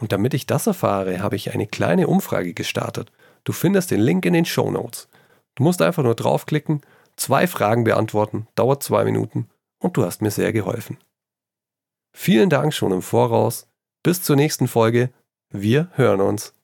Und 0.00 0.12
damit 0.12 0.34
ich 0.34 0.46
das 0.46 0.66
erfahre, 0.66 1.20
habe 1.20 1.36
ich 1.36 1.52
eine 1.52 1.66
kleine 1.66 2.06
Umfrage 2.06 2.54
gestartet. 2.54 3.12
Du 3.44 3.52
findest 3.52 3.90
den 3.90 4.00
Link 4.00 4.24
in 4.26 4.32
den 4.32 4.44
Show 4.44 4.70
Notes. 4.70 5.08
Du 5.54 5.62
musst 5.62 5.82
einfach 5.82 6.02
nur 6.02 6.14
draufklicken, 6.14 6.82
zwei 7.16 7.46
Fragen 7.46 7.84
beantworten, 7.84 8.46
dauert 8.54 8.82
zwei 8.82 9.04
Minuten 9.04 9.48
und 9.78 9.96
du 9.96 10.04
hast 10.04 10.22
mir 10.22 10.30
sehr 10.30 10.52
geholfen. 10.52 10.98
Vielen 12.14 12.50
Dank 12.50 12.74
schon 12.74 12.92
im 12.92 13.02
Voraus 13.02 13.68
Bis 14.02 14.22
zur 14.22 14.36
nächsten 14.36 14.68
Folge. 14.68 15.10
Wir 15.52 15.88
hören 15.92 16.22
uns. 16.22 16.54